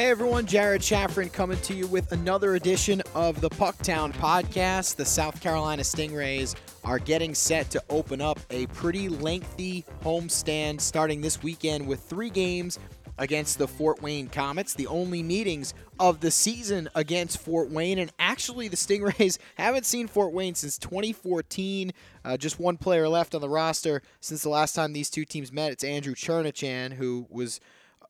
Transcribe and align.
Hey 0.00 0.08
everyone, 0.08 0.46
Jared 0.46 0.80
Shafran 0.80 1.30
coming 1.30 1.60
to 1.60 1.74
you 1.74 1.86
with 1.86 2.10
another 2.12 2.54
edition 2.54 3.02
of 3.14 3.42
the 3.42 3.50
Pucktown 3.50 4.14
podcast. 4.14 4.96
The 4.96 5.04
South 5.04 5.42
Carolina 5.42 5.82
Stingrays 5.82 6.54
are 6.84 6.98
getting 6.98 7.34
set 7.34 7.68
to 7.72 7.82
open 7.90 8.22
up 8.22 8.40
a 8.48 8.64
pretty 8.68 9.10
lengthy 9.10 9.84
homestand 10.02 10.80
starting 10.80 11.20
this 11.20 11.42
weekend 11.42 11.86
with 11.86 12.00
three 12.00 12.30
games 12.30 12.78
against 13.18 13.58
the 13.58 13.68
Fort 13.68 14.00
Wayne 14.00 14.28
Comets, 14.28 14.72
the 14.72 14.86
only 14.86 15.22
meetings 15.22 15.74
of 15.98 16.20
the 16.20 16.30
season 16.30 16.88
against 16.94 17.36
Fort 17.36 17.68
Wayne. 17.70 17.98
And 17.98 18.10
actually, 18.18 18.68
the 18.68 18.78
Stingrays 18.78 19.36
haven't 19.56 19.84
seen 19.84 20.08
Fort 20.08 20.32
Wayne 20.32 20.54
since 20.54 20.78
2014. 20.78 21.92
Uh, 22.24 22.38
just 22.38 22.58
one 22.58 22.78
player 22.78 23.06
left 23.06 23.34
on 23.34 23.42
the 23.42 23.50
roster 23.50 24.00
since 24.20 24.42
the 24.42 24.48
last 24.48 24.72
time 24.72 24.94
these 24.94 25.10
two 25.10 25.26
teams 25.26 25.52
met. 25.52 25.72
It's 25.72 25.84
Andrew 25.84 26.14
Cherniwchan, 26.14 26.94
who 26.94 27.26
was 27.28 27.60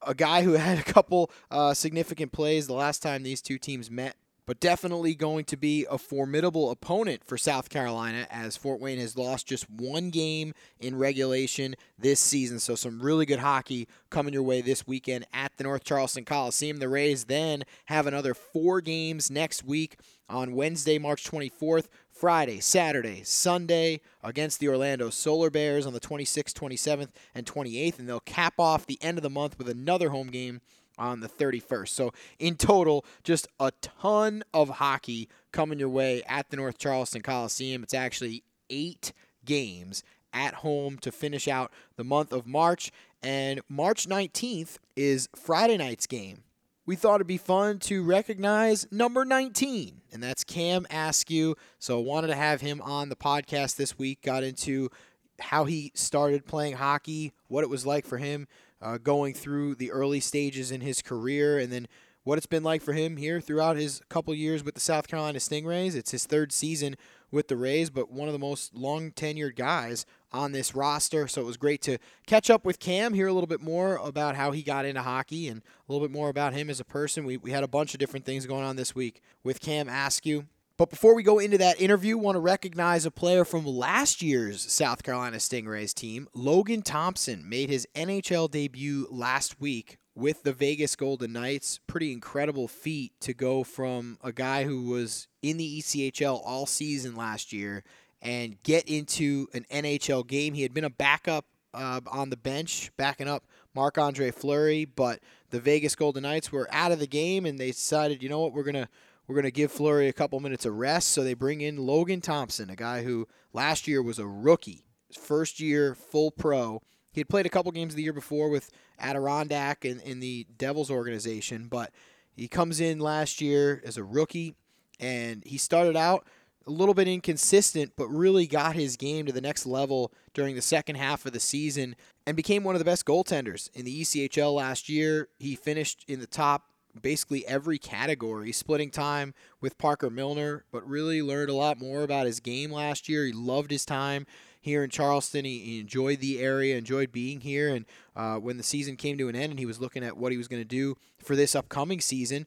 a 0.06 0.14
guy 0.14 0.42
who 0.42 0.52
had 0.52 0.78
a 0.78 0.82
couple 0.82 1.30
uh, 1.50 1.74
significant 1.74 2.32
plays 2.32 2.66
the 2.66 2.74
last 2.74 3.02
time 3.02 3.22
these 3.22 3.42
two 3.42 3.59
teams 3.59 3.90
met, 3.90 4.16
but 4.46 4.60
definitely 4.60 5.14
going 5.14 5.45
to 5.45 5.56
be 5.56 5.86
a 5.90 5.98
formidable 5.98 6.70
opponent 6.70 7.23
for 7.24 7.38
South 7.38 7.68
Carolina 7.68 8.26
as 8.30 8.56
Fort 8.56 8.80
Wayne 8.80 8.98
has 8.98 9.16
lost 9.16 9.46
just 9.46 9.70
one 9.70 10.10
game 10.10 10.54
in 10.80 10.96
regulation 10.96 11.76
this 11.98 12.20
season. 12.20 12.59
So, 12.59 12.74
some 12.74 13.00
really 13.00 13.26
good 13.26 13.38
hockey 13.38 13.86
coming 14.10 14.34
your 14.34 14.42
way 14.42 14.60
this 14.60 14.86
weekend 14.86 15.26
at 15.32 15.52
the 15.56 15.64
North 15.64 15.84
Charleston 15.84 16.24
Coliseum. 16.24 16.78
The 16.78 16.88
Rays 16.88 17.24
then 17.24 17.64
have 17.87 18.06
another 18.06 18.34
four 18.34 18.80
games 18.80 19.30
next 19.30 19.64
week 19.64 19.98
on 20.30 20.55
Wednesday, 20.55 20.98
March 20.98 21.25
24th 21.25 21.89
Friday, 22.11 22.61
Saturday, 22.61 23.23
Sunday 23.25 24.01
against 24.23 24.61
the 24.61 24.69
Orlando 24.69 25.11
Solar 25.11 25.51
Bears 25.51 25.87
on 25.87 25.93
the 25.93 26.01
26th, 26.01 26.52
27th, 26.52 27.09
and 27.34 27.47
28th. 27.47 27.98
And 27.98 28.09
they'll 28.09 28.21
cap 28.21 28.55
off 28.59 28.87
the 28.87 28.98
end 29.02 29.19
of 29.19 29.23
the 29.23 29.30
month 29.30 29.59
with 29.59 29.69
another 29.69 30.11
home 30.11 30.29
game 30.29 30.61
on 30.99 31.21
the 31.21 31.29
31st. 31.29 31.88
So, 31.88 32.13
in 32.38 32.57
total, 32.57 33.04
just 33.24 33.49
a 33.59 33.73
ton 33.80 34.43
of 34.52 34.69
hockey 34.69 35.29
coming 35.51 35.79
your 35.79 35.88
way 35.88 36.23
at 36.29 36.51
the 36.51 36.57
North 36.57 36.79
Charleston 36.79 37.23
Coliseum. 37.23 37.82
It's 37.82 37.95
actually 37.95 38.45
eight 38.69 39.13
games 39.45 40.02
at 40.32 40.54
home 40.54 40.99
to 40.99 41.10
finish 41.10 41.49
out 41.49 41.73
the 41.97 42.04
month 42.04 42.32
of 42.32 42.47
March. 42.47 42.93
And 43.23 43.60
March 43.69 44.07
19th 44.07 44.76
is 44.95 45.29
Friday 45.35 45.76
night's 45.76 46.07
game 46.07 46.43
we 46.91 46.96
thought 46.96 47.15
it'd 47.15 47.27
be 47.29 47.37
fun 47.37 47.79
to 47.79 48.02
recognize 48.02 48.85
number 48.91 49.24
19, 49.24 50.01
and 50.13 50.21
that's 50.21 50.43
Cam 50.43 50.88
Askew. 50.91 51.55
So 51.79 52.01
wanted 52.01 52.27
to 52.27 52.35
have 52.35 52.63
him 52.63 52.82
on 52.82 53.10
the 53.10 53.15
podcast 53.15 53.77
this 53.77 53.97
week. 53.97 54.23
Got 54.23 54.43
into 54.43 54.91
how 55.38 55.66
he 55.66 55.93
started 55.95 56.47
playing 56.47 56.74
hockey, 56.74 57.32
what 57.47 57.63
it 57.63 57.71
was 57.71 57.87
like 57.87 58.05
for 58.05 58.19
him 58.19 58.49
uh, 58.82 58.99
going 58.99 59.35
through 59.35 59.77
the 59.77 59.93
early 59.93 60.19
stages 60.19 60.73
in 60.73 60.80
his 60.80 61.01
career, 61.01 61.60
and 61.60 61.73
then 61.73 61.87
what 62.24 62.38
it's 62.38 62.47
been 62.47 62.65
like 62.65 62.82
for 62.82 62.93
him 62.93 63.19
here 63.19 63.41
throughout 63.41 63.77
his 63.77 64.03
couple 64.09 64.34
years 64.34 64.65
with 64.65 64.75
the 64.75 64.81
South 64.81 65.06
Carolina 65.06 65.38
Stingrays. 65.38 65.94
It's 65.94 66.10
his 66.10 66.27
third 66.27 66.50
season 66.50 66.97
with 67.31 67.47
the 67.47 67.56
Rays, 67.56 67.88
but 67.88 68.10
one 68.10 68.27
of 68.27 68.32
the 68.32 68.41
most 68.41 68.75
long 68.75 69.12
tenured 69.12 69.54
guys 69.54 70.06
on 70.32 70.53
this 70.53 70.75
roster. 70.75 71.26
So 71.28 71.41
it 71.41 71.47
was 71.47 71.56
great 71.56 71.82
to 71.82 71.98
catch 72.26 72.50
up 72.50 72.64
with 72.64 72.78
Cam, 72.78 73.14
hear 73.14 73.26
a 73.26 73.32
little 73.32 73.47
bit 73.47 73.60
more 73.60 73.97
about 73.97 74.36
how 74.36 74.53
he 74.53 74.62
got 74.62 74.84
into 74.84 75.03
hockey 75.03 75.48
and 75.48 75.60
a 75.60 75.92
little 75.92 76.06
bit 76.06 76.12
more 76.12 76.28
about 76.28 76.53
him 76.53 76.70
as 76.70 76.81
a 76.81 76.84
person. 76.84 77.25
We, 77.25 77.36
we 77.36 77.50
had 77.50 77.64
a 77.64 77.69
bunch 77.69 77.94
of 77.94 78.00
different 78.00 78.26
things 78.26 78.47
going 78.47 78.64
on 78.64 78.76
this 78.76 78.94
week 78.94 79.22
with 79.42 79.60
Cam 79.60 79.88
Askew. 79.88 80.47
But 80.81 80.88
before 80.88 81.14
we 81.14 81.22
go 81.22 81.38
into 81.38 81.58
that 81.58 81.78
interview, 81.78 82.16
want 82.16 82.36
to 82.36 82.41
recognize 82.41 83.04
a 83.04 83.10
player 83.10 83.44
from 83.44 83.66
last 83.66 84.22
year's 84.22 84.62
South 84.72 85.03
Carolina 85.03 85.36
Stingrays 85.36 85.92
team. 85.92 86.26
Logan 86.32 86.81
Thompson 86.81 87.47
made 87.47 87.69
his 87.69 87.86
NHL 87.94 88.50
debut 88.50 89.06
last 89.10 89.60
week 89.60 89.98
with 90.14 90.42
the 90.42 90.54
Vegas 90.54 90.97
Golden 90.97 91.34
Knights. 91.34 91.81
Pretty 91.86 92.12
incredible 92.12 92.66
feat 92.66 93.12
to 93.20 93.34
go 93.34 93.62
from 93.62 94.16
a 94.25 94.32
guy 94.32 94.64
who 94.64 94.84
was 94.84 95.28
in 95.42 95.58
the 95.58 95.80
ECHL 95.80 96.40
all 96.42 96.64
season 96.64 97.14
last 97.14 97.52
year 97.52 97.84
and 98.22 98.62
get 98.62 98.88
into 98.88 99.48
an 99.54 99.64
NHL 99.70 100.26
game. 100.26 100.54
He 100.54 100.62
had 100.62 100.75
been 100.75 100.84
a 100.84 100.91
backup 100.91 101.47
uh, 101.72 102.00
on 102.06 102.31
the 102.31 102.36
bench, 102.36 102.91
backing 102.97 103.28
up 103.28 103.44
Marc 103.75 103.98
Andre 103.98 104.31
Fleury, 104.31 104.84
but 104.84 105.20
the 105.50 105.60
Vegas 105.60 105.94
Golden 105.94 106.22
Knights 106.22 106.53
were 106.53 106.69
out 106.70 106.92
of 106.92 106.98
the 106.98 107.06
game 107.06 107.47
and 107.47 107.58
they 107.58 107.69
decided, 107.69 108.22
you 108.22 108.28
know 108.28 108.41
what, 108.41 108.53
we're 108.53 108.64
gonna 108.64 108.88
we're 109.26 109.36
gonna 109.36 109.50
give 109.50 109.70
Fleury 109.70 110.08
a 110.08 110.12
couple 110.12 110.41
minutes 110.41 110.66
of 110.66 110.76
rest. 110.76 111.08
So 111.08 111.22
they 111.22 111.34
bring 111.34 111.60
in 111.60 111.76
Logan 111.76 112.20
Thompson, 112.20 112.70
a 112.70 112.76
guy 112.76 113.03
who 113.03 113.28
last 113.53 113.86
year 113.86 114.03
was 114.03 114.19
a 114.19 114.26
rookie, 114.26 114.84
first 115.19 115.60
year 115.60 115.94
full 115.94 116.31
pro. 116.31 116.82
He 117.12 117.20
had 117.20 117.28
played 117.28 117.47
a 117.47 117.50
couple 117.50 117.72
games 117.72 117.94
the 117.94 118.02
year 118.02 118.12
before 118.12 118.48
with 118.48 118.70
Adirondack 118.98 119.84
in, 119.84 120.00
in 120.00 120.20
the 120.20 120.47
Devils 120.58 120.91
organization, 120.91 121.66
but 121.69 121.92
he 122.37 122.48
comes 122.48 122.81
in 122.81 123.00
last 123.00 123.41
year 123.41 123.82
as 123.84 123.97
a 123.97 124.04
rookie 124.04 124.54
and 125.00 125.42
he 125.44 125.58
started 125.58 125.97
out 125.97 126.26
a 126.66 126.71
little 126.71 126.94
bit 126.94 127.09
inconsistent, 127.09 127.93
but 127.97 128.09
really 128.09 128.47
got 128.47 128.76
his 128.76 128.97
game 128.97 129.26
to 129.26 129.32
the 129.32 129.41
next 129.41 129.66
level 129.66 130.12
during 130.34 130.54
the 130.54 130.62
second 130.62 130.97
half 130.97 131.26
of 131.26 131.32
the 131.32 131.41
season 131.41 131.97
and 132.26 132.37
became 132.37 132.65
one 132.65 132.75
of 132.75 132.78
the 132.78 132.84
best 132.84 133.06
goaltenders 133.06 133.71
in 133.75 133.84
the 133.84 134.03
ECHL 134.03 134.54
last 134.54 134.88
year. 134.88 135.28
He 135.38 135.56
finished 135.56 136.04
in 136.06 136.20
the 136.20 136.26
top 136.26 136.65
basically 137.00 137.47
every 137.47 137.78
category, 137.78 138.53
splitting 138.53 138.91
time 138.91 139.34
with 139.60 139.78
Parker 139.78 140.10
Milner, 140.10 140.65
but 140.72 140.87
really 140.88 141.22
learned 141.22 141.50
a 141.50 141.54
lot 141.54 141.78
more 141.78 142.03
about 142.03 142.26
his 142.26 142.41
game 142.41 142.70
last 142.70 143.09
year. 143.09 143.25
He 143.26 143.32
loved 143.32 143.70
his 143.70 143.84
time 143.84 144.26
here 144.60 144.84
in 144.84 144.91
Charleston. 144.91 145.44
He, 145.44 145.59
he 145.59 145.81
enjoyed 145.81 146.20
the 146.20 146.41
area, 146.41 146.76
enjoyed 146.76 147.12
being 147.12 147.41
here. 147.41 147.75
And 147.75 147.87
uh, 148.15 148.37
when 148.37 148.56
the 148.56 148.62
season 148.62 148.97
came 148.97 149.16
to 149.19 149.28
an 149.28 149.37
end 149.37 149.50
and 149.50 149.59
he 149.59 149.66
was 149.66 149.81
looking 149.81 150.04
at 150.04 150.16
what 150.16 150.32
he 150.32 150.38
was 150.38 150.49
going 150.49 150.62
to 150.62 150.69
do 150.69 150.97
for 151.19 151.37
this 151.37 151.54
upcoming 151.54 152.00
season, 152.00 152.47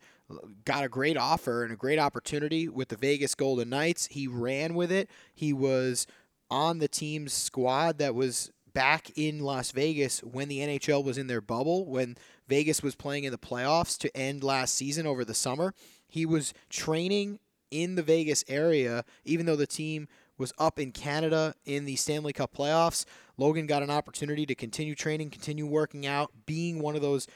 got 0.65 0.83
a 0.83 0.89
great 0.89 1.17
offer 1.17 1.63
and 1.63 1.73
a 1.73 1.77
great 1.77 1.99
opportunity 1.99 2.67
with 2.67 2.89
the 2.89 2.95
Vegas 2.95 3.35
Golden 3.35 3.69
Knights. 3.69 4.07
He 4.07 4.27
ran 4.27 4.73
with 4.73 4.91
it. 4.91 5.09
He 5.33 5.53
was 5.53 6.07
on 6.49 6.79
the 6.79 6.87
team's 6.87 7.33
squad 7.33 7.97
that 7.97 8.15
was 8.15 8.51
back 8.73 9.11
in 9.15 9.39
Las 9.39 9.71
Vegas 9.71 10.19
when 10.21 10.47
the 10.47 10.59
NHL 10.59 11.03
was 11.03 11.17
in 11.17 11.27
their 11.27 11.41
bubble, 11.41 11.85
when 11.85 12.15
Vegas 12.47 12.81
was 12.81 12.95
playing 12.95 13.23
in 13.23 13.31
the 13.31 13.37
playoffs 13.37 13.97
to 13.99 14.15
end 14.17 14.43
last 14.43 14.75
season 14.75 15.05
over 15.07 15.23
the 15.23 15.33
summer. 15.33 15.73
He 16.07 16.25
was 16.25 16.53
training 16.69 17.39
in 17.71 17.95
the 17.95 18.03
Vegas 18.03 18.43
area, 18.47 19.03
even 19.25 19.45
though 19.45 19.55
the 19.55 19.67
team 19.67 20.07
was 20.37 20.53
up 20.57 20.79
in 20.79 20.91
Canada 20.91 21.53
in 21.65 21.85
the 21.85 21.95
Stanley 21.95 22.33
Cup 22.33 22.53
playoffs. 22.53 23.05
Logan 23.37 23.65
got 23.65 23.83
an 23.83 23.89
opportunity 23.89 24.45
to 24.45 24.55
continue 24.55 24.95
training, 24.95 25.29
continue 25.29 25.65
working 25.65 26.05
out, 26.05 26.31
being 26.45 26.79
one 26.81 26.95
of 26.95 27.01
those 27.01 27.27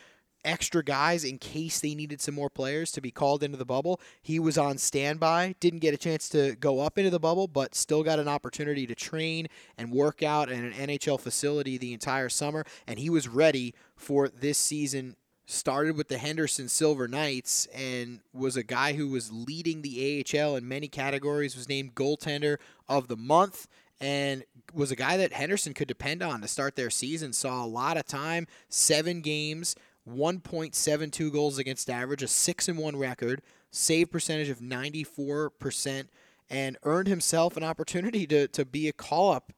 extra 0.47 0.83
guys 0.83 1.23
in 1.23 1.37
case 1.37 1.79
they 1.79 1.93
needed 1.93 2.21
some 2.21 2.33
more 2.33 2.49
players 2.49 2.91
to 2.93 3.01
be 3.01 3.11
called 3.11 3.43
into 3.43 3.57
the 3.57 3.65
bubble. 3.65 3.99
He 4.21 4.39
was 4.39 4.57
on 4.57 4.77
standby, 4.77 5.55
didn't 5.59 5.79
get 5.79 5.93
a 5.93 5.97
chance 5.97 6.29
to 6.29 6.55
go 6.55 6.79
up 6.79 6.97
into 6.97 7.09
the 7.09 7.19
bubble, 7.19 7.47
but 7.47 7.75
still 7.75 8.01
got 8.03 8.19
an 8.19 8.27
opportunity 8.27 8.87
to 8.87 8.95
train 8.95 9.47
and 9.77 9.91
work 9.91 10.23
out 10.23 10.49
in 10.49 10.63
an 10.63 10.73
NHL 10.73 11.19
facility 11.19 11.77
the 11.77 11.93
entire 11.93 12.29
summer. 12.29 12.65
And 12.87 12.97
he 12.97 13.09
was 13.09 13.27
ready 13.27 13.75
for 13.95 14.29
this 14.29 14.57
season. 14.57 15.15
Started 15.49 15.95
with 15.95 16.09
the 16.09 16.17
Henderson 16.17 16.67
Silver 16.67 17.07
Knights 17.07 17.67
and 17.67 18.19
was 18.33 18.57
a 18.57 18.63
guy 18.63 18.93
who 18.93 19.07
was 19.07 19.31
leading 19.31 19.81
the 19.81 20.25
AHL 20.35 20.57
in 20.57 20.67
many 20.67 20.89
categories, 20.89 21.55
was 21.55 21.69
named 21.69 21.95
goaltender 21.95 22.57
of 22.89 23.07
the 23.07 23.15
month 23.15 23.65
and 23.99 24.43
was 24.73 24.91
a 24.91 24.95
guy 24.95 25.17
that 25.17 25.33
Henderson 25.33 25.73
could 25.73 25.87
depend 25.87 26.21
on 26.21 26.41
to 26.41 26.47
start 26.47 26.75
their 26.75 26.89
season. 26.89 27.33
Saw 27.33 27.63
a 27.63 27.65
lot 27.65 27.97
of 27.97 28.05
time, 28.05 28.47
seven 28.69 29.21
games, 29.21 29.75
1.72 30.07 31.31
goals 31.31 31.57
against 31.57 31.89
average, 31.89 32.23
a 32.23 32.27
6 32.27 32.67
and 32.67 32.77
1 32.77 32.95
record, 32.95 33.41
save 33.71 34.11
percentage 34.11 34.49
of 34.49 34.59
94%, 34.59 36.07
and 36.49 36.77
earned 36.83 37.07
himself 37.07 37.57
an 37.57 37.63
opportunity 37.63 38.25
to, 38.27 38.47
to 38.47 38.65
be 38.65 38.87
a 38.87 38.93
call 38.93 39.33
up 39.33 39.51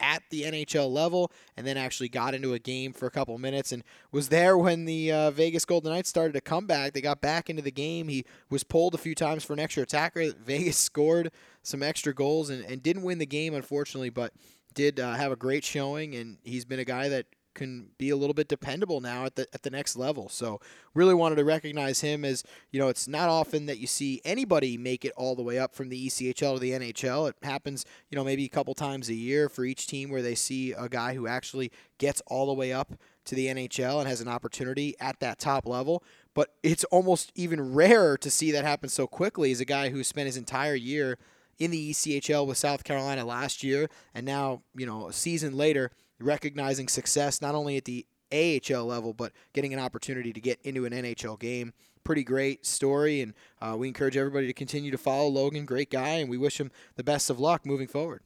at 0.00 0.22
the 0.30 0.42
NHL 0.42 0.90
level 0.90 1.32
and 1.56 1.66
then 1.66 1.76
actually 1.76 2.08
got 2.08 2.34
into 2.34 2.52
a 2.52 2.58
game 2.58 2.92
for 2.92 3.06
a 3.06 3.10
couple 3.10 3.36
minutes 3.38 3.72
and 3.72 3.82
was 4.12 4.28
there 4.28 4.58
when 4.58 4.84
the 4.84 5.10
uh, 5.10 5.30
Vegas 5.30 5.64
Golden 5.64 5.92
Knights 5.92 6.08
started 6.08 6.32
to 6.34 6.40
come 6.40 6.66
back. 6.66 6.92
They 6.92 7.00
got 7.00 7.20
back 7.20 7.48
into 7.48 7.62
the 7.62 7.70
game. 7.70 8.08
He 8.08 8.24
was 8.50 8.64
pulled 8.64 8.94
a 8.94 8.98
few 8.98 9.14
times 9.14 9.44
for 9.44 9.52
an 9.52 9.60
extra 9.60 9.82
attacker. 9.82 10.32
Vegas 10.44 10.76
scored 10.76 11.30
some 11.62 11.82
extra 11.82 12.14
goals 12.14 12.50
and, 12.50 12.64
and 12.64 12.82
didn't 12.82 13.02
win 13.02 13.18
the 13.18 13.26
game, 13.26 13.54
unfortunately, 13.54 14.10
but 14.10 14.32
did 14.74 14.98
uh, 14.98 15.14
have 15.14 15.32
a 15.32 15.36
great 15.36 15.64
showing. 15.64 16.14
And 16.14 16.38
he's 16.42 16.64
been 16.64 16.80
a 16.80 16.84
guy 16.84 17.08
that 17.08 17.26
can 17.54 17.90
be 17.98 18.10
a 18.10 18.16
little 18.16 18.34
bit 18.34 18.48
dependable 18.48 19.00
now 19.00 19.24
at 19.24 19.36
the 19.36 19.46
at 19.54 19.62
the 19.62 19.70
next 19.70 19.96
level. 19.96 20.28
So 20.28 20.60
really 20.94 21.14
wanted 21.14 21.36
to 21.36 21.44
recognize 21.44 22.00
him 22.00 22.24
as 22.24 22.44
you 22.70 22.80
know 22.80 22.88
it's 22.88 23.08
not 23.08 23.28
often 23.28 23.66
that 23.66 23.78
you 23.78 23.86
see 23.86 24.20
anybody 24.24 24.76
make 24.76 25.04
it 25.04 25.12
all 25.16 25.34
the 25.34 25.42
way 25.42 25.58
up 25.58 25.74
from 25.74 25.88
the 25.88 26.06
ECHL 26.06 26.54
to 26.54 26.60
the 26.60 26.72
NHL. 26.72 27.28
It 27.28 27.36
happens 27.42 27.84
you 28.10 28.16
know 28.16 28.24
maybe 28.24 28.44
a 28.44 28.48
couple 28.48 28.74
times 28.74 29.08
a 29.08 29.14
year 29.14 29.48
for 29.48 29.64
each 29.64 29.86
team 29.86 30.10
where 30.10 30.22
they 30.22 30.34
see 30.34 30.72
a 30.72 30.88
guy 30.88 31.14
who 31.14 31.26
actually 31.26 31.70
gets 31.98 32.20
all 32.26 32.46
the 32.46 32.54
way 32.54 32.72
up 32.72 32.94
to 33.24 33.34
the 33.34 33.46
NHL 33.46 34.00
and 34.00 34.08
has 34.08 34.20
an 34.20 34.28
opportunity 34.28 34.94
at 35.00 35.20
that 35.20 35.38
top 35.38 35.66
level. 35.66 36.02
But 36.34 36.54
it's 36.62 36.84
almost 36.84 37.32
even 37.34 37.74
rarer 37.74 38.18
to 38.18 38.30
see 38.30 38.50
that 38.52 38.64
happen 38.64 38.88
so 38.88 39.06
quickly 39.06 39.52
as 39.52 39.60
a 39.60 39.64
guy 39.64 39.90
who 39.90 40.04
spent 40.04 40.26
his 40.26 40.36
entire 40.36 40.74
year 40.74 41.18
in 41.58 41.70
the 41.70 41.92
ECHL 41.92 42.46
with 42.46 42.58
South 42.58 42.84
Carolina 42.84 43.24
last 43.24 43.62
year 43.62 43.88
and 44.14 44.26
now, 44.26 44.62
you 44.74 44.86
know, 44.86 45.08
a 45.08 45.12
season 45.12 45.56
later 45.56 45.90
recognizing 46.20 46.88
success 46.88 47.42
not 47.42 47.54
only 47.54 47.76
at 47.76 47.84
the 47.84 48.06
AHL 48.32 48.84
level, 48.84 49.12
but 49.12 49.32
getting 49.52 49.72
an 49.72 49.80
opportunity 49.80 50.32
to 50.32 50.40
get 50.40 50.60
into 50.62 50.84
an 50.84 50.92
NHL 50.92 51.38
game. 51.38 51.72
Pretty 52.02 52.24
great 52.24 52.66
story, 52.66 53.22
and 53.22 53.32
uh, 53.62 53.76
we 53.78 53.88
encourage 53.88 54.16
everybody 54.16 54.46
to 54.46 54.52
continue 54.52 54.90
to 54.90 54.98
follow 54.98 55.28
Logan. 55.28 55.64
Great 55.64 55.90
guy, 55.90 56.16
and 56.16 56.28
we 56.28 56.36
wish 56.36 56.60
him 56.60 56.70
the 56.96 57.04
best 57.04 57.30
of 57.30 57.40
luck 57.40 57.64
moving 57.64 57.88
forward. 57.88 58.22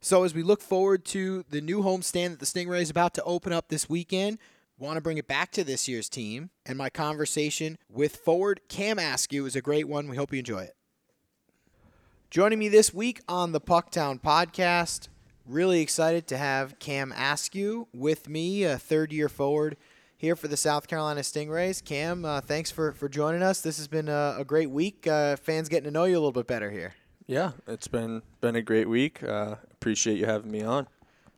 So, 0.00 0.24
as 0.24 0.34
we 0.34 0.42
look 0.42 0.60
forward 0.60 1.04
to 1.06 1.44
the 1.48 1.60
new 1.60 1.82
homestand 1.82 2.30
that 2.30 2.40
the 2.40 2.46
Stingray 2.46 2.80
is 2.80 2.90
about 2.90 3.14
to 3.14 3.22
open 3.22 3.52
up 3.52 3.68
this 3.68 3.88
weekend, 3.88 4.38
want 4.76 4.96
to 4.96 5.00
bring 5.00 5.18
it 5.18 5.28
back 5.28 5.52
to 5.52 5.62
this 5.62 5.86
year's 5.86 6.08
team. 6.08 6.50
And 6.66 6.76
my 6.76 6.90
conversation 6.90 7.78
with 7.88 8.16
forward 8.16 8.62
Cam 8.68 8.98
Askew 8.98 9.46
is 9.46 9.54
a 9.54 9.62
great 9.62 9.86
one. 9.86 10.08
We 10.08 10.16
hope 10.16 10.32
you 10.32 10.40
enjoy 10.40 10.62
it. 10.62 10.74
Joining 12.30 12.58
me 12.58 12.68
this 12.68 12.92
week 12.92 13.20
on 13.28 13.52
the 13.52 13.60
Pucktown 13.60 14.20
podcast, 14.20 15.08
really 15.46 15.80
excited 15.80 16.26
to 16.28 16.36
have 16.36 16.78
Cam 16.78 17.12
Askew 17.12 17.88
with 17.92 18.28
me, 18.28 18.64
a 18.64 18.78
third 18.78 19.12
year 19.12 19.28
forward 19.28 19.76
here 20.16 20.36
for 20.36 20.48
the 20.48 20.56
South 20.56 20.86
Carolina 20.86 21.20
Stingrays. 21.20 21.84
Cam, 21.84 22.24
uh, 22.24 22.40
thanks 22.40 22.70
for, 22.70 22.92
for 22.92 23.08
joining 23.08 23.42
us. 23.42 23.60
This 23.60 23.76
has 23.78 23.88
been 23.88 24.08
a, 24.08 24.36
a 24.38 24.44
great 24.44 24.70
week. 24.70 25.06
Uh, 25.06 25.36
fans 25.36 25.68
getting 25.68 25.84
to 25.84 25.90
know 25.90 26.04
you 26.04 26.14
a 26.14 26.20
little 26.20 26.32
bit 26.32 26.46
better 26.46 26.70
here. 26.70 26.94
Yeah, 27.26 27.52
it's 27.66 27.88
been 27.88 28.22
been 28.40 28.56
a 28.56 28.62
great 28.62 28.88
week. 28.88 29.22
Uh, 29.22 29.56
appreciate 29.70 30.18
you 30.18 30.26
having 30.26 30.50
me 30.50 30.62
on. 30.62 30.86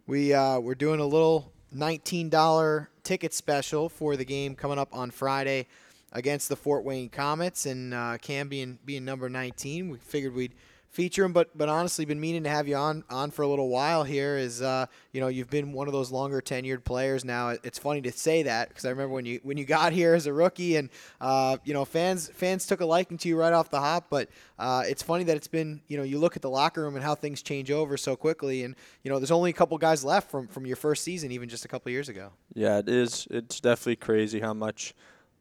We 0.06 0.32
uh, 0.32 0.58
we're 0.58 0.74
doing 0.74 1.00
a 1.00 1.06
little 1.06 1.52
nineteen 1.72 2.28
dollar 2.30 2.88
ticket 3.02 3.34
special 3.34 3.88
for 3.88 4.16
the 4.16 4.24
game 4.24 4.54
coming 4.54 4.78
up 4.78 4.88
on 4.92 5.10
Friday 5.10 5.66
against 6.12 6.48
the 6.48 6.56
Fort 6.56 6.84
Wayne 6.84 7.10
Comets, 7.10 7.66
and 7.66 7.92
uh, 7.92 8.16
Cam 8.18 8.48
being 8.48 8.78
being 8.84 9.04
number 9.04 9.28
nineteen, 9.28 9.90
we 9.90 9.98
figured 9.98 10.34
we'd 10.34 10.54
feature 10.94 11.24
him. 11.24 11.32
But 11.32 11.56
but 11.56 11.68
honestly, 11.68 12.04
been 12.04 12.20
meaning 12.20 12.44
to 12.44 12.48
have 12.48 12.68
you 12.68 12.76
on 12.76 13.04
on 13.10 13.30
for 13.30 13.42
a 13.42 13.48
little 13.48 13.68
while 13.68 14.04
here. 14.04 14.38
Is 14.38 14.62
uh, 14.62 14.86
you 15.12 15.20
know 15.20 15.28
you've 15.28 15.50
been 15.50 15.72
one 15.72 15.88
of 15.88 15.92
those 15.92 16.10
longer 16.10 16.40
tenured 16.40 16.84
players 16.84 17.24
now. 17.24 17.50
It's 17.62 17.78
funny 17.78 18.00
to 18.02 18.12
say 18.12 18.44
that 18.44 18.68
because 18.68 18.84
I 18.84 18.90
remember 18.90 19.12
when 19.12 19.26
you 19.26 19.40
when 19.42 19.58
you 19.58 19.64
got 19.64 19.92
here 19.92 20.14
as 20.14 20.26
a 20.26 20.32
rookie, 20.32 20.76
and 20.76 20.88
uh, 21.20 21.58
you 21.64 21.74
know 21.74 21.84
fans 21.84 22.28
fans 22.28 22.66
took 22.66 22.80
a 22.80 22.86
liking 22.86 23.18
to 23.18 23.28
you 23.28 23.36
right 23.36 23.52
off 23.52 23.70
the 23.70 23.80
hop. 23.80 24.06
But 24.08 24.28
uh, 24.58 24.84
it's 24.86 25.02
funny 25.02 25.24
that 25.24 25.36
it's 25.36 25.48
been 25.48 25.82
you 25.88 25.96
know 25.96 26.04
you 26.04 26.18
look 26.18 26.36
at 26.36 26.42
the 26.42 26.50
locker 26.50 26.82
room 26.82 26.94
and 26.94 27.04
how 27.04 27.14
things 27.14 27.42
change 27.42 27.70
over 27.70 27.96
so 27.96 28.16
quickly, 28.16 28.62
and 28.64 28.76
you 29.02 29.10
know 29.10 29.18
there's 29.18 29.32
only 29.32 29.50
a 29.50 29.54
couple 29.54 29.76
guys 29.78 30.04
left 30.04 30.30
from 30.30 30.46
from 30.46 30.64
your 30.64 30.76
first 30.76 31.02
season, 31.02 31.32
even 31.32 31.48
just 31.48 31.64
a 31.64 31.68
couple 31.68 31.90
years 31.90 32.08
ago. 32.08 32.30
Yeah, 32.54 32.78
it 32.78 32.88
is. 32.88 33.26
It's 33.30 33.60
definitely 33.60 33.96
crazy 33.96 34.40
how 34.40 34.54
much 34.54 34.94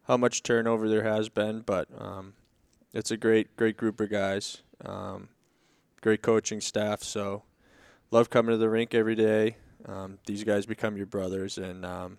how 0.04 0.18
much 0.18 0.44
turnover 0.44 0.90
there 0.90 1.04
has 1.04 1.30
been, 1.30 1.62
but 1.62 1.88
um, 1.98 2.34
it's 2.94 3.12
a 3.12 3.18
great 3.18 3.56
great 3.56 3.78
group 3.78 4.00
of 4.02 4.10
guys. 4.10 4.62
Um, 4.84 5.30
great 6.04 6.22
coaching 6.22 6.62
staff. 6.62 7.02
So 7.02 7.44
love 8.12 8.30
coming 8.30 8.52
to 8.52 8.58
the 8.58 8.70
rink 8.70 8.94
every 8.94 9.16
day. 9.16 9.56
Um, 9.88 10.20
these 10.28 10.44
guys 10.44 10.66
become 10.66 10.96
your 10.98 11.08
brothers, 11.08 11.58
and 11.58 11.86
um, 11.86 12.18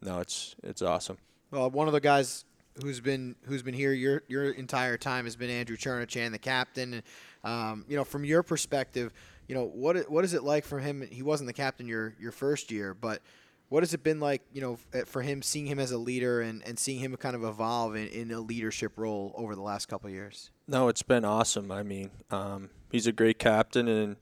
no, 0.00 0.20
it's 0.20 0.54
it's 0.62 0.82
awesome. 0.82 1.18
Well, 1.50 1.70
one 1.70 1.86
of 1.88 1.92
the 1.92 2.00
guys 2.00 2.44
who's 2.82 3.00
been 3.00 3.34
who's 3.46 3.62
been 3.62 3.74
here 3.74 3.92
your 3.92 4.22
your 4.28 4.50
entire 4.50 4.96
time 4.96 5.24
has 5.24 5.36
been 5.36 5.50
Andrew 5.50 5.76
Cherniwchan, 5.76 6.30
the 6.30 6.38
captain. 6.38 7.02
Um, 7.42 7.84
you 7.88 7.96
know, 7.96 8.04
from 8.04 8.24
your 8.24 8.42
perspective, 8.42 9.12
you 9.48 9.54
know 9.54 9.64
what 9.64 10.10
what 10.10 10.24
is 10.24 10.34
it 10.34 10.44
like 10.44 10.64
for 10.64 10.78
him? 10.78 11.06
He 11.10 11.22
wasn't 11.22 11.48
the 11.48 11.54
captain 11.54 11.88
your 11.88 12.14
your 12.20 12.32
first 12.32 12.70
year, 12.70 12.94
but 12.94 13.20
what 13.68 13.82
has 13.82 13.94
it 13.94 14.02
been 14.02 14.20
like, 14.20 14.42
you 14.52 14.60
know, 14.60 14.78
for 15.06 15.22
him 15.22 15.42
seeing 15.42 15.66
him 15.66 15.78
as 15.78 15.90
a 15.90 15.98
leader 15.98 16.40
and, 16.40 16.62
and 16.66 16.78
seeing 16.78 17.00
him 17.00 17.16
kind 17.16 17.34
of 17.34 17.44
evolve 17.44 17.96
in, 17.96 18.08
in 18.08 18.30
a 18.30 18.40
leadership 18.40 18.92
role 18.96 19.32
over 19.36 19.54
the 19.54 19.62
last 19.62 19.86
couple 19.86 20.08
years? 20.10 20.50
No, 20.68 20.88
it's 20.88 21.02
been 21.02 21.24
awesome. 21.24 21.72
I 21.72 21.82
mean, 21.82 22.10
um, 22.30 22.70
he's 22.90 23.06
a 23.06 23.12
great 23.12 23.38
captain 23.38 23.88
and 23.88 24.16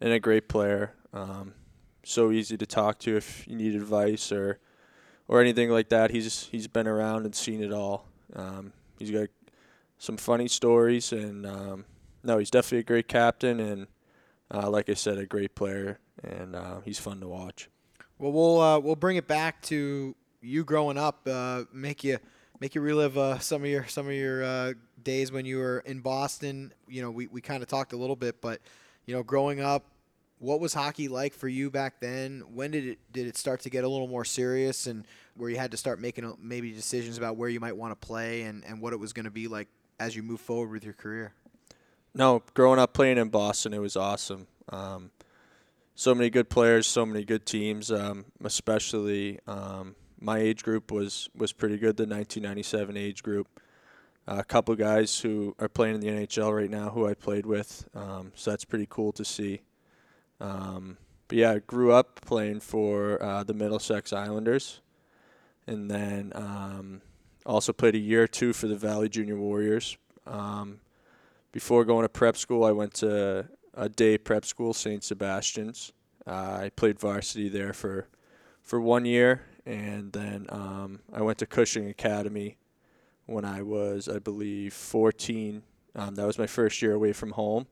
and 0.00 0.12
a 0.12 0.20
great 0.20 0.48
player. 0.48 0.92
Um, 1.12 1.54
so 2.04 2.30
easy 2.30 2.56
to 2.56 2.66
talk 2.66 2.98
to 3.00 3.16
if 3.16 3.46
you 3.48 3.56
need 3.56 3.74
advice 3.74 4.30
or 4.30 4.58
or 5.28 5.40
anything 5.40 5.70
like 5.70 5.88
that. 5.88 6.10
He's 6.10 6.44
he's 6.50 6.68
been 6.68 6.86
around 6.86 7.24
and 7.24 7.34
seen 7.34 7.62
it 7.62 7.72
all. 7.72 8.06
Um, 8.34 8.72
he's 8.98 9.10
got 9.10 9.28
some 9.98 10.16
funny 10.16 10.48
stories 10.48 11.12
and 11.12 11.46
um, 11.46 11.84
no, 12.22 12.38
he's 12.38 12.50
definitely 12.50 12.78
a 12.78 12.84
great 12.84 13.08
captain 13.08 13.60
and 13.60 13.86
uh, 14.52 14.68
like 14.68 14.88
I 14.88 14.94
said, 14.94 15.18
a 15.18 15.26
great 15.26 15.54
player 15.54 15.98
and 16.22 16.54
uh, 16.54 16.80
he's 16.84 16.98
fun 16.98 17.20
to 17.20 17.28
watch. 17.28 17.68
Well, 18.18 18.32
we'll 18.32 18.60
uh, 18.60 18.78
we'll 18.78 18.96
bring 18.96 19.16
it 19.16 19.26
back 19.26 19.60
to 19.62 20.14
you 20.40 20.64
growing 20.64 20.98
up. 20.98 21.26
Uh, 21.26 21.64
make 21.72 22.04
you 22.04 22.18
make 22.60 22.74
you 22.74 22.80
relive 22.80 23.18
uh, 23.18 23.38
some 23.38 23.62
of 23.62 23.68
your 23.68 23.86
some 23.86 24.06
of 24.06 24.12
your 24.12 24.44
uh, 24.44 24.72
days 25.02 25.32
when 25.32 25.44
you 25.44 25.58
were 25.58 25.80
in 25.80 26.00
Boston. 26.00 26.72
You 26.88 27.02
know, 27.02 27.10
we, 27.10 27.26
we 27.26 27.40
kind 27.40 27.62
of 27.62 27.68
talked 27.68 27.92
a 27.92 27.96
little 27.96 28.16
bit, 28.16 28.40
but 28.40 28.60
you 29.06 29.14
know, 29.14 29.22
growing 29.22 29.60
up, 29.60 29.84
what 30.38 30.60
was 30.60 30.74
hockey 30.74 31.08
like 31.08 31.34
for 31.34 31.48
you 31.48 31.70
back 31.70 32.00
then? 32.00 32.42
When 32.52 32.70
did 32.70 32.86
it 32.86 32.98
did 33.12 33.26
it 33.26 33.36
start 33.36 33.60
to 33.62 33.70
get 33.70 33.84
a 33.84 33.88
little 33.88 34.08
more 34.08 34.24
serious, 34.24 34.86
and 34.86 35.06
where 35.36 35.50
you 35.50 35.56
had 35.56 35.72
to 35.72 35.76
start 35.76 36.00
making 36.00 36.24
uh, 36.24 36.34
maybe 36.40 36.72
decisions 36.72 37.18
about 37.18 37.36
where 37.36 37.48
you 37.48 37.60
might 37.60 37.76
want 37.76 37.98
to 37.98 38.06
play 38.06 38.42
and, 38.42 38.64
and 38.64 38.80
what 38.80 38.92
it 38.92 39.00
was 39.00 39.12
going 39.12 39.24
to 39.24 39.30
be 39.30 39.48
like 39.48 39.68
as 39.98 40.14
you 40.14 40.22
move 40.22 40.40
forward 40.40 40.70
with 40.70 40.84
your 40.84 40.94
career? 40.94 41.32
No, 42.14 42.42
growing 42.54 42.78
up 42.78 42.92
playing 42.92 43.18
in 43.18 43.28
Boston, 43.28 43.74
it 43.74 43.80
was 43.80 43.96
awesome. 43.96 44.46
Um, 44.68 45.10
so 45.94 46.14
many 46.14 46.30
good 46.30 46.48
players, 46.48 46.86
so 46.86 47.06
many 47.06 47.24
good 47.24 47.46
teams. 47.46 47.90
Um, 47.90 48.26
especially 48.42 49.38
um, 49.46 49.94
my 50.20 50.38
age 50.38 50.62
group 50.62 50.90
was 50.90 51.28
was 51.36 51.52
pretty 51.52 51.76
good. 51.76 51.96
The 51.96 52.04
1997 52.04 52.96
age 52.96 53.22
group. 53.22 53.48
Uh, 54.26 54.36
a 54.38 54.44
couple 54.44 54.74
guys 54.74 55.20
who 55.20 55.54
are 55.58 55.68
playing 55.68 55.96
in 55.96 56.00
the 56.00 56.08
NHL 56.08 56.56
right 56.56 56.70
now 56.70 56.88
who 56.88 57.06
I 57.06 57.12
played 57.12 57.44
with, 57.44 57.86
um, 57.94 58.32
so 58.34 58.52
that's 58.52 58.64
pretty 58.64 58.86
cool 58.88 59.12
to 59.12 59.24
see. 59.24 59.60
Um, 60.40 60.96
but 61.28 61.36
yeah, 61.36 61.52
I 61.52 61.58
grew 61.58 61.92
up 61.92 62.22
playing 62.22 62.60
for 62.60 63.22
uh, 63.22 63.44
the 63.44 63.52
Middlesex 63.52 64.14
Islanders, 64.14 64.80
and 65.66 65.90
then 65.90 66.32
um, 66.34 67.02
also 67.44 67.74
played 67.74 67.94
a 67.94 67.98
year 67.98 68.22
or 68.22 68.26
two 68.26 68.54
for 68.54 68.66
the 68.66 68.76
Valley 68.76 69.10
Junior 69.10 69.36
Warriors. 69.36 69.98
Um, 70.26 70.80
before 71.52 71.84
going 71.84 72.04
to 72.04 72.08
prep 72.08 72.38
school, 72.38 72.64
I 72.64 72.72
went 72.72 72.94
to 72.94 73.48
a 73.76 73.88
day 73.88 74.18
prep 74.18 74.44
school, 74.44 74.72
St. 74.72 75.02
Sebastian's. 75.02 75.92
Uh, 76.26 76.60
I 76.62 76.70
played 76.74 76.98
varsity 76.98 77.48
there 77.48 77.72
for 77.72 78.08
for 78.62 78.80
one 78.80 79.04
year, 79.04 79.42
and 79.66 80.12
then 80.12 80.46
um, 80.48 81.00
I 81.12 81.20
went 81.20 81.38
to 81.38 81.46
Cushing 81.46 81.88
Academy 81.88 82.56
when 83.26 83.44
I 83.44 83.62
was, 83.62 84.08
I 84.08 84.18
believe, 84.18 84.72
14. 84.72 85.62
Um, 85.96 86.14
that 86.14 86.26
was 86.26 86.38
my 86.38 86.46
first 86.46 86.80
year 86.82 86.94
away 86.94 87.12
from 87.12 87.32
home. 87.32 87.66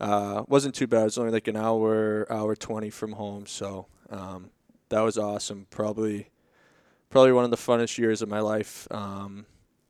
Uh, 0.00 0.44
wasn't 0.48 0.74
too 0.74 0.86
bad. 0.86 1.02
It 1.02 1.04
was 1.04 1.18
only 1.18 1.32
like 1.32 1.48
an 1.48 1.56
hour, 1.56 2.26
hour 2.30 2.56
20 2.56 2.90
from 2.90 3.12
home, 3.12 3.46
so 3.46 3.86
um, 4.10 4.50
that 4.88 5.00
was 5.00 5.18
awesome. 5.18 5.66
Probably, 5.70 6.30
probably 7.10 7.32
one 7.32 7.44
of 7.44 7.50
the 7.50 7.56
funnest 7.56 7.98
years 7.98 8.22
of 8.22 8.28
my 8.28 8.40
life. 8.40 8.88
Um, 8.90 9.46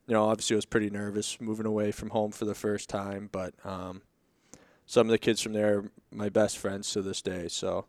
you 0.07 0.15
know, 0.15 0.25
obviously 0.25 0.57
I 0.57 0.59
was 0.59 0.67
pretty 0.67 0.91
nervous 0.91 1.41
moving 1.41 1.67
away 1.67 1.93
from 1.93 2.11
home 2.11 2.33
for 2.33 2.45
the 2.45 2.55
first 2.55 2.89
time, 2.89 3.29
but 3.33 3.55
um, 3.65 4.03
some 4.93 5.07
of 5.07 5.11
the 5.11 5.17
kids 5.17 5.41
from 5.41 5.55
there 5.55 5.79
are 5.79 5.91
my 6.11 6.29
best 6.29 6.59
friends 6.59 6.93
to 6.93 7.01
this 7.01 7.23
day. 7.23 7.49
So 7.49 7.87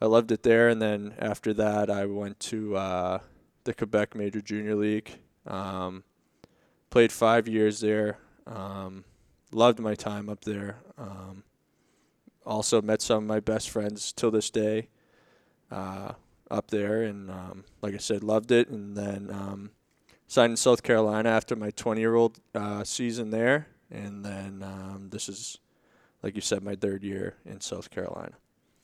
I 0.00 0.06
loved 0.06 0.30
it 0.30 0.44
there. 0.44 0.68
And 0.68 0.80
then 0.80 1.12
after 1.18 1.52
that, 1.54 1.90
I 1.90 2.06
went 2.06 2.38
to 2.38 2.76
uh, 2.76 3.18
the 3.64 3.74
Quebec 3.74 4.14
Major 4.14 4.40
Junior 4.40 4.76
League. 4.76 5.18
Um, 5.44 6.04
played 6.88 7.10
five 7.10 7.48
years 7.48 7.80
there. 7.80 8.18
Um, 8.46 9.02
loved 9.50 9.80
my 9.80 9.96
time 9.96 10.28
up 10.28 10.44
there. 10.44 10.76
Um, 10.96 11.42
also 12.44 12.80
met 12.80 13.02
some 13.02 13.24
of 13.24 13.24
my 13.24 13.40
best 13.40 13.68
friends 13.68 14.12
till 14.12 14.30
this 14.30 14.48
day 14.48 14.86
uh, 15.72 16.12
up 16.48 16.70
there, 16.70 17.02
and 17.02 17.28
um, 17.28 17.64
like 17.82 17.94
I 17.94 17.98
said, 17.98 18.22
loved 18.22 18.52
it. 18.52 18.68
And 18.68 18.96
then 18.96 19.30
um, 19.32 19.70
signed 20.28 20.52
in 20.52 20.56
South 20.56 20.84
Carolina 20.84 21.28
after 21.28 21.56
my 21.56 21.72
20-year-old 21.72 22.38
uh, 22.54 22.84
season 22.84 23.30
there, 23.30 23.66
and 23.90 24.24
then 24.24 24.62
um, 24.62 25.08
this 25.10 25.28
is 25.28 25.58
like 26.22 26.34
you 26.34 26.40
said, 26.40 26.62
my 26.62 26.74
third 26.74 27.02
year 27.02 27.34
in 27.44 27.60
South 27.60 27.90
Carolina. 27.90 28.32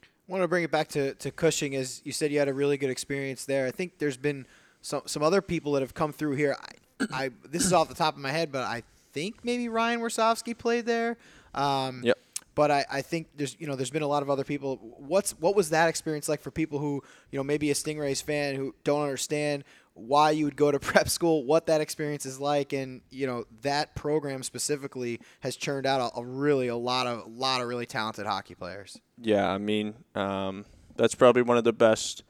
I 0.02 0.32
want 0.32 0.42
to 0.42 0.48
bring 0.48 0.64
it 0.64 0.70
back 0.70 0.88
to, 0.88 1.14
to 1.14 1.30
Cushing, 1.30 1.74
as 1.74 2.00
you 2.04 2.12
said 2.12 2.30
you 2.30 2.38
had 2.38 2.48
a 2.48 2.54
really 2.54 2.76
good 2.76 2.90
experience 2.90 3.44
there. 3.44 3.66
I 3.66 3.70
think 3.70 3.98
there's 3.98 4.16
been 4.16 4.46
some 4.80 5.02
some 5.06 5.22
other 5.22 5.42
people 5.42 5.72
that 5.72 5.82
have 5.82 5.94
come 5.94 6.12
through 6.12 6.36
here. 6.36 6.56
I, 6.60 7.06
I 7.12 7.30
this 7.48 7.64
is 7.64 7.72
off 7.72 7.88
the 7.88 7.94
top 7.94 8.14
of 8.14 8.20
my 8.20 8.30
head, 8.30 8.52
but 8.52 8.62
I 8.62 8.82
think 9.12 9.44
maybe 9.44 9.68
Ryan 9.68 10.00
Warsofsky 10.00 10.56
played 10.56 10.86
there. 10.86 11.16
Um, 11.54 12.02
yep. 12.04 12.18
But 12.54 12.70
I, 12.70 12.84
I 12.90 13.02
think 13.02 13.28
there's 13.36 13.56
you 13.58 13.66
know 13.66 13.76
there's 13.76 13.90
been 13.90 14.02
a 14.02 14.08
lot 14.08 14.22
of 14.22 14.28
other 14.28 14.44
people. 14.44 14.76
What's 14.98 15.32
what 15.32 15.56
was 15.56 15.70
that 15.70 15.88
experience 15.88 16.28
like 16.28 16.40
for 16.40 16.50
people 16.50 16.78
who 16.78 17.02
you 17.30 17.38
know 17.38 17.42
maybe 17.42 17.70
a 17.70 17.74
Stingrays 17.74 18.22
fan 18.22 18.56
who 18.56 18.74
don't 18.84 19.02
understand 19.02 19.64
why 19.94 20.30
you 20.30 20.44
would 20.44 20.56
go 20.56 20.70
to 20.70 20.78
prep 20.80 21.08
school, 21.08 21.44
what 21.44 21.66
that 21.66 21.80
experience 21.80 22.26
is 22.26 22.40
like, 22.40 22.72
and 22.72 23.02
you 23.10 23.26
know 23.26 23.44
that 23.62 23.94
program 23.94 24.42
specifically 24.42 25.20
has 25.40 25.56
churned 25.56 25.86
out 25.86 26.12
a, 26.14 26.20
a 26.20 26.24
really 26.24 26.68
a 26.68 26.76
lot 26.76 27.06
of 27.06 27.26
a 27.26 27.28
lot 27.28 27.60
of 27.60 27.68
really 27.68 27.86
talented 27.86 28.26
hockey 28.26 28.54
players. 28.54 29.00
Yeah, 29.20 29.50
I 29.50 29.58
mean 29.58 29.94
um, 30.14 30.64
that's 30.96 31.14
probably 31.14 31.42
one 31.42 31.56
of 31.56 31.64
the 31.64 31.72
best 31.72 32.24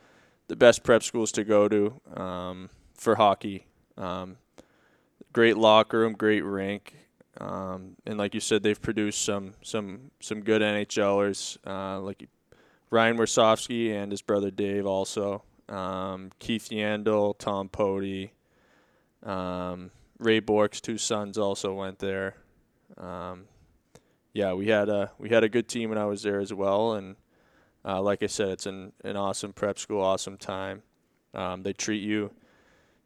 the 0.48 0.56
best 0.56 0.82
prep 0.82 1.02
schools 1.02 1.32
to 1.32 1.44
go 1.44 1.68
to 1.68 2.00
um, 2.14 2.70
for 2.94 3.14
hockey. 3.16 3.66
Um, 3.96 4.36
great 5.32 5.56
locker 5.56 6.00
room, 6.00 6.12
great 6.12 6.44
rink, 6.44 6.94
um, 7.40 7.96
and 8.06 8.18
like 8.18 8.34
you 8.34 8.40
said, 8.40 8.62
they've 8.62 8.80
produced 8.80 9.22
some 9.22 9.54
some 9.62 10.10
some 10.20 10.42
good 10.42 10.62
NHLers 10.62 11.58
uh, 11.66 12.00
like 12.00 12.28
Ryan 12.90 13.16
Warsofsky 13.16 13.92
and 13.92 14.12
his 14.12 14.22
brother 14.22 14.50
Dave 14.50 14.86
also. 14.86 15.42
Um, 15.68 16.30
Keith 16.38 16.68
Yandle, 16.70 17.38
Tom 17.38 17.68
Poti, 17.68 18.32
um, 19.22 19.90
Ray 20.18 20.40
Bourque's 20.40 20.80
two 20.80 20.98
sons 20.98 21.38
also 21.38 21.74
went 21.74 21.98
there. 21.98 22.36
Um, 22.96 23.44
yeah, 24.32 24.52
we 24.54 24.68
had 24.68 24.88
a 24.88 25.12
we 25.18 25.28
had 25.28 25.44
a 25.44 25.48
good 25.48 25.68
team 25.68 25.90
when 25.90 25.98
I 25.98 26.06
was 26.06 26.22
there 26.22 26.40
as 26.40 26.52
well, 26.52 26.94
and 26.94 27.16
uh, 27.84 28.00
like 28.00 28.22
I 28.22 28.26
said, 28.26 28.48
it's 28.48 28.66
an 28.66 28.92
an 29.04 29.16
awesome 29.16 29.52
prep 29.52 29.78
school, 29.78 30.00
awesome 30.00 30.36
time. 30.36 30.82
Um, 31.34 31.62
they 31.62 31.72
treat 31.72 32.02
you 32.02 32.32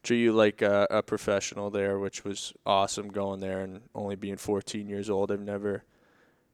treat 0.03 0.21
you 0.21 0.33
like 0.33 0.63
a, 0.63 0.87
a, 0.89 1.03
professional 1.03 1.69
there, 1.69 1.99
which 1.99 2.25
was 2.25 2.53
awesome 2.65 3.09
going 3.09 3.41
there 3.41 3.61
and 3.61 3.81
only 3.93 4.15
being 4.15 4.37
14 4.37 4.89
years 4.89 5.11
old. 5.11 5.33
I've 5.33 5.41
never 5.41 5.83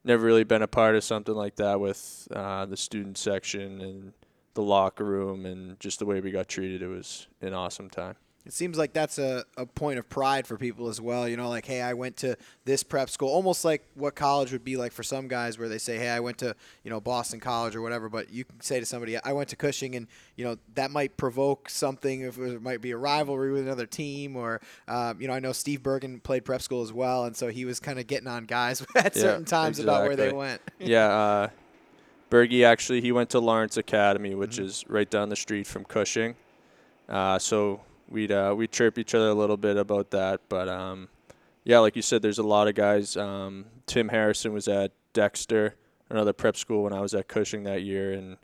never 0.05 0.25
really 0.25 0.45
been 0.45 0.63
a 0.63 0.67
part 0.67 0.97
of 0.97 1.05
something 1.05 1.35
like 1.35 1.57
that 1.57 1.79
with 1.79 2.27
uh, 2.35 2.67
the 2.67 2.77
student 2.77 3.19
section 3.19 3.81
and 3.81 4.13
the 4.55 4.63
locker 4.63 5.05
room 5.05 5.47
and 5.47 5.79
just 5.81 5.99
the 5.99 6.07
way 6.07 6.21
we 6.21 6.31
got 6.31 6.49
treated. 6.49 6.83
It 6.83 6.89
was 6.89 7.27
an 7.41 7.55
awesome 7.55 7.91
time. 7.91 8.17
It 8.45 8.53
seems 8.53 8.77
like 8.77 8.93
that's 8.93 9.19
a, 9.19 9.45
a 9.57 9.67
point 9.67 10.01
of 10.01 10.09
pride 10.09 10.49
for 10.49 10.57
people 10.57 10.89
as 10.89 11.01
well. 11.01 11.29
You 11.29 11.37
know, 11.37 11.49
like, 11.49 11.65
hey, 11.65 11.81
I 11.81 11.95
went 11.95 12.17
to 12.19 12.37
this 12.65 12.83
prep 12.83 13.09
school, 13.09 13.29
almost 13.29 13.65
like 13.65 13.87
what 13.95 14.17
college 14.17 14.51
would 14.51 14.65
be 14.65 14.77
like 14.77 14.91
for 14.91 15.05
some 15.05 15.29
guys, 15.29 15.59
where 15.59 15.69
they 15.69 15.79
say, 15.79 15.97
hey, 15.97 16.09
I 16.09 16.19
went 16.19 16.39
to, 16.39 16.57
you 16.83 16.91
know, 16.91 17.01
Boston 17.01 17.39
College 17.39 17.77
or 17.77 17.83
whatever. 17.83 18.09
But 18.09 18.33
you 18.33 18.45
can 18.45 18.61
say 18.61 18.81
to 18.81 18.87
somebody, 18.87 19.17
I 19.17 19.33
went 19.33 19.49
to 19.51 19.57
Cushing, 19.57 19.95
and, 19.95 20.09
you 20.35 20.45
know, 20.45 20.57
that 20.75 20.91
might 20.91 21.17
provoke 21.17 21.69
something. 21.69 22.23
If 22.23 22.37
it 22.37 22.61
might 22.61 22.81
be 22.81 22.91
a 22.91 22.97
rivalry 22.97 23.53
with 23.53 23.63
another 23.63 23.87
team, 23.87 24.35
or, 24.37 24.61
um, 24.89 25.21
you 25.21 25.29
know, 25.29 25.35
I 25.35 25.39
know 25.39 25.53
Steve 25.53 25.85
Bergen 25.85 26.19
played 26.19 26.45
prep 26.45 26.63
school 26.63 26.83
as 26.83 26.93
well. 26.93 27.27
And 27.27 27.37
so 27.37 27.47
he 27.47 27.65
was 27.65 27.79
kind 27.79 28.01
of 28.01 28.09
getting 28.09 28.29
on 28.29 28.47
guys 28.47 28.85
at 28.97 29.15
yeah, 29.15 29.23
certain 29.23 29.45
times 29.45 29.79
exactly. 29.79 29.95
about 29.95 30.07
where 30.09 30.17
they 30.17 30.33
went. 30.33 30.61
yeah. 30.81 31.13
Uh, 31.23 31.49
Bergie 32.33 32.65
actually, 32.65 33.03
he 33.03 33.13
went 33.13 33.29
to 33.31 33.41
Lawrence 33.41 33.77
Academy, 33.77 34.35
which 34.35 34.53
mm-hmm. 34.53 34.65
is 34.65 34.85
right 34.89 35.09
down 35.09 35.29
the 35.29 35.37
street 35.37 35.67
from 35.67 35.85
Cushing. 35.85 36.35
Uh, 37.07 37.39
so 37.39 37.83
we'd 38.09 38.33
uh, 38.33 38.55
we 38.57 38.67
chirp 38.67 38.97
each 38.97 39.15
other 39.15 39.29
a 39.29 39.35
little 39.35 39.59
bit 39.59 39.77
about 39.77 40.11
that. 40.13 40.41
But 40.49 40.67
um, 40.67 41.09
yeah, 41.63 41.81
like 41.81 41.95
you 41.95 42.01
said, 42.01 42.23
there's 42.23 42.39
a 42.39 42.43
lot 42.43 42.69
of 42.69 42.75
guys. 42.75 43.19
Um, 43.19 43.67
Tim 43.87 44.09
Harrison 44.09 44.55
was 44.55 44.67
at 44.67 44.93
Dexter, 45.13 45.77
another 46.09 46.33
prep 46.33 46.57
school 46.57 46.85
when 46.85 46.95
I 46.95 47.01
was 47.01 47.13
at 47.13 47.29
Cushing 47.29 47.65
that 47.65 47.83
year, 47.83 48.15
and 48.15 48.39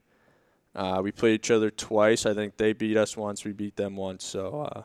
uh, 0.75 1.01
we 1.03 1.11
played 1.11 1.37
each 1.37 1.51
other 1.51 1.71
twice. 1.71 2.27
I 2.27 2.35
think 2.35 2.59
they 2.59 2.75
beat 2.75 2.99
us 2.99 3.17
once, 3.17 3.43
we 3.43 3.53
beat 3.53 3.77
them 3.77 3.97
once. 3.97 4.23
So 4.23 4.69
uh, 4.71 4.83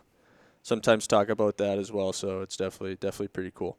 sometimes 0.62 1.08
talk 1.08 1.28
about 1.28 1.58
that 1.58 1.78
as 1.78 1.92
well. 1.92 2.14
So 2.14 2.40
it's 2.40 2.56
definitely 2.56 2.96
definitely 2.96 3.28
pretty 3.28 3.52
cool. 3.54 3.78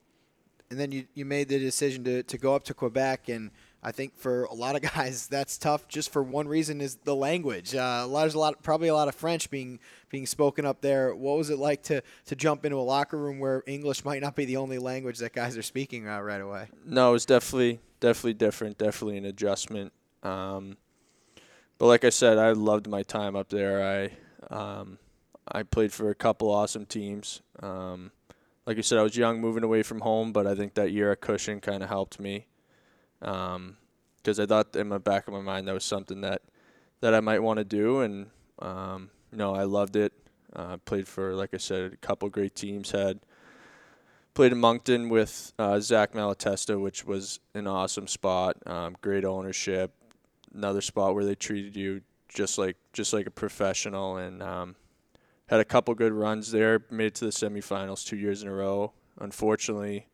And 0.71 0.79
then 0.79 0.93
you 0.93 1.07
you 1.15 1.25
made 1.25 1.49
the 1.49 1.59
decision 1.59 2.05
to 2.05 2.23
to 2.25 2.37
go 2.37 2.55
up 2.55 2.65
to 2.65 2.75
Quebec 2.75 3.31
and 3.31 3.51
I 3.85 3.93
think 3.93 4.17
for 4.17 4.45
a 4.45 4.55
lot 4.55 4.77
of 4.77 4.83
guys 4.95 5.27
that's 5.27 5.59
tough. 5.59 5.87
Just 5.89 6.11
for 6.11 6.23
one 6.23 6.49
reason 6.49 6.81
is 6.81 6.97
the 7.05 7.15
language. 7.15 7.75
Uh, 7.75 8.09
there's 8.09 8.35
a 8.35 8.39
lot, 8.39 8.63
probably 8.63 8.89
a 8.89 8.95
lot 8.95 9.09
of 9.09 9.15
French 9.15 9.51
being 9.51 9.79
being 10.09 10.27
spoken 10.27 10.65
up 10.65 10.81
there. 10.81 11.15
What 11.15 11.37
was 11.37 11.51
it 11.51 11.59
like 11.59 11.83
to 11.85 12.03
to 12.27 12.35
jump 12.35 12.65
into 12.65 12.79
a 12.79 12.83
locker 12.83 13.19
room 13.19 13.39
where 13.39 13.63
English 13.67 14.05
might 14.05 14.23
not 14.23 14.35
be 14.35 14.47
the 14.47 14.57
only 14.57 14.79
language 14.79 15.19
that 15.19 15.35
guys 15.35 15.57
are 15.59 15.63
speaking 15.63 16.09
uh, 16.09 16.21
right 16.21 16.41
away? 16.41 16.69
No, 16.85 17.11
it 17.11 17.13
was 17.13 17.27
definitely 17.27 17.81
definitely 18.01 18.35
different. 18.35 18.79
Definitely 18.79 19.19
an 19.19 19.27
adjustment. 19.27 19.93
Um, 20.23 20.79
but 21.77 21.87
like 21.87 22.05
I 22.05 22.11
said, 22.11 22.39
I 22.39 22.53
loved 22.53 22.89
my 22.89 23.03
time 23.03 23.37
up 23.37 23.51
there. 23.51 24.11
I 24.51 24.55
um, 24.55 24.99
I 25.47 25.63
played 25.63 25.93
for 25.93 26.09
a 26.09 26.15
couple 26.15 26.51
awesome 26.51 26.87
teams. 26.87 27.43
Um, 27.63 28.13
like 28.67 28.79
I 28.79 28.81
said, 28.81 28.99
I 28.99 29.03
was 29.03 29.15
young, 29.15 29.43
moving 29.43 29.63
away 29.63 29.83
from 29.83 30.01
home, 30.01 30.33
but 30.33 30.47
I 30.47 30.55
think 30.55 30.73
that 30.75 30.91
year 30.91 31.13
at 31.13 31.21
Cushing 31.21 31.61
kind 31.61 31.83
of 31.83 31.91
helped 31.91 32.19
me 32.19 32.47
because 33.21 34.39
um, 34.39 34.43
I 34.43 34.47
thought 34.47 34.75
in 34.77 34.89
the 34.89 34.99
back 34.99 35.27
of 35.29 35.35
my 35.35 35.41
mind 35.41 35.69
that 35.69 35.75
was 35.75 35.85
something 35.85 36.21
that 36.23 36.43
that 37.01 37.15
I 37.15 37.21
might 37.21 37.43
want 37.43 37.59
to 37.59 37.65
do, 37.65 38.01
and 38.01 38.27
um, 38.61 39.11
you 39.31 39.39
know 39.39 39.55
I 39.55 39.65
loved 39.65 39.97
it. 39.97 40.13
Uh, 40.55 40.77
played 40.79 41.09
for, 41.09 41.35
like 41.35 41.53
I 41.53 41.57
said, 41.57 41.93
a 41.93 41.97
couple 41.97 42.29
great 42.29 42.55
teams. 42.55 42.93
Had 42.93 43.21
played 44.35 44.53
in 44.53 44.59
Moncton 44.59 45.09
with 45.09 45.53
uh, 45.59 45.81
Zach 45.81 46.13
Malatesta, 46.13 46.81
which 46.81 47.05
was 47.05 47.41
an 47.55 47.67
awesome 47.67 48.07
spot. 48.07 48.57
Um, 48.67 48.97
great 49.01 49.25
ownership. 49.25 49.93
Another 50.55 50.81
spot 50.81 51.15
where 51.15 51.25
they 51.25 51.35
treated 51.35 51.75
you 51.75 52.03
just 52.29 52.59
like 52.59 52.77
just 52.93 53.13
like 53.13 53.27
a 53.27 53.31
professional, 53.31 54.17
and 54.17 54.43
um, 54.43 54.77
had 55.47 55.61
a 55.61 55.65
couple 55.65 55.95
good 55.95 56.13
runs 56.13 56.51
there. 56.53 56.85
Made 56.91 57.07
it 57.07 57.15
to 57.17 57.27
the 57.27 57.31
semifinals 57.31 58.07
two 58.07 58.17
years 58.17 58.43
in 58.43 58.49
a 58.49 58.53
row. 58.53 58.93
Unfortunately, 59.19 60.07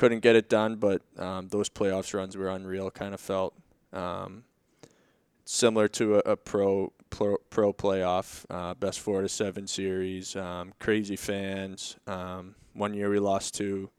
couldn't 0.00 0.20
get 0.20 0.34
it 0.34 0.48
done, 0.48 0.76
but 0.76 1.02
um, 1.18 1.48
those 1.48 1.68
playoffs 1.68 2.14
runs 2.14 2.34
were 2.34 2.48
unreal. 2.48 2.90
Kind 2.90 3.12
of 3.12 3.20
felt 3.20 3.52
um, 3.92 4.44
similar 5.44 5.88
to 5.88 6.14
a, 6.14 6.18
a 6.20 6.36
pro, 6.38 6.90
pro, 7.10 7.36
pro 7.50 7.74
playoff, 7.74 8.46
uh, 8.48 8.72
best 8.72 8.98
four 8.98 9.20
to 9.20 9.28
seven 9.28 9.66
series. 9.66 10.34
Um, 10.36 10.72
crazy 10.78 11.16
fans. 11.16 11.98
Um, 12.06 12.54
one 12.72 12.94
year 12.94 13.10
we 13.10 13.18
lost 13.18 13.54
to 13.56 13.90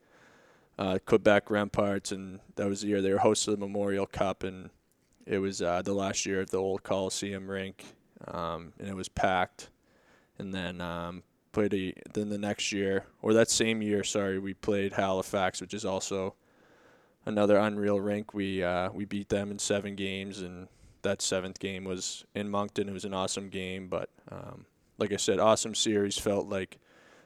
uh, 0.79 0.97
Quebec 1.05 1.49
Remparts, 1.49 2.11
and 2.11 2.39
that 2.55 2.67
was 2.67 2.81
the 2.81 2.87
year 2.87 3.03
they 3.03 3.13
were 3.13 3.19
hosting 3.19 3.53
the 3.53 3.59
Memorial 3.59 4.07
Cup, 4.07 4.41
and 4.41 4.71
it 5.27 5.37
was 5.37 5.61
uh, 5.61 5.83
the 5.83 5.93
last 5.93 6.25
year 6.25 6.41
of 6.41 6.49
the 6.49 6.57
old 6.57 6.81
Coliseum 6.81 7.47
rink, 7.47 7.85
um, 8.27 8.73
and 8.79 8.89
it 8.89 8.95
was 8.95 9.07
packed. 9.07 9.69
And 10.39 10.51
then 10.51 10.81
um, 10.81 11.21
played 11.51 11.73
a 11.73 11.93
then 12.13 12.29
the 12.29 12.37
next 12.37 12.71
year 12.71 13.05
or 13.21 13.33
that 13.33 13.49
same 13.49 13.81
year 13.81 14.03
sorry 14.03 14.39
we 14.39 14.53
played 14.53 14.93
Halifax 14.93 15.61
which 15.61 15.73
is 15.73 15.85
also 15.85 16.35
another 17.25 17.57
unreal 17.57 17.99
rink. 17.99 18.33
We 18.33 18.63
uh, 18.63 18.91
we 18.91 19.05
beat 19.05 19.29
them 19.29 19.51
in 19.51 19.59
seven 19.59 19.95
games 19.95 20.41
and 20.41 20.67
that 21.01 21.21
seventh 21.21 21.59
game 21.59 21.83
was 21.83 22.25
in 22.35 22.49
Moncton. 22.49 22.87
It 22.87 22.93
was 22.93 23.05
an 23.05 23.13
awesome 23.13 23.49
game 23.49 23.87
but 23.87 24.09
um, 24.31 24.65
like 24.97 25.11
I 25.11 25.17
said 25.17 25.39
awesome 25.39 25.75
series. 25.75 26.17
Felt 26.17 26.47
like 26.47 26.77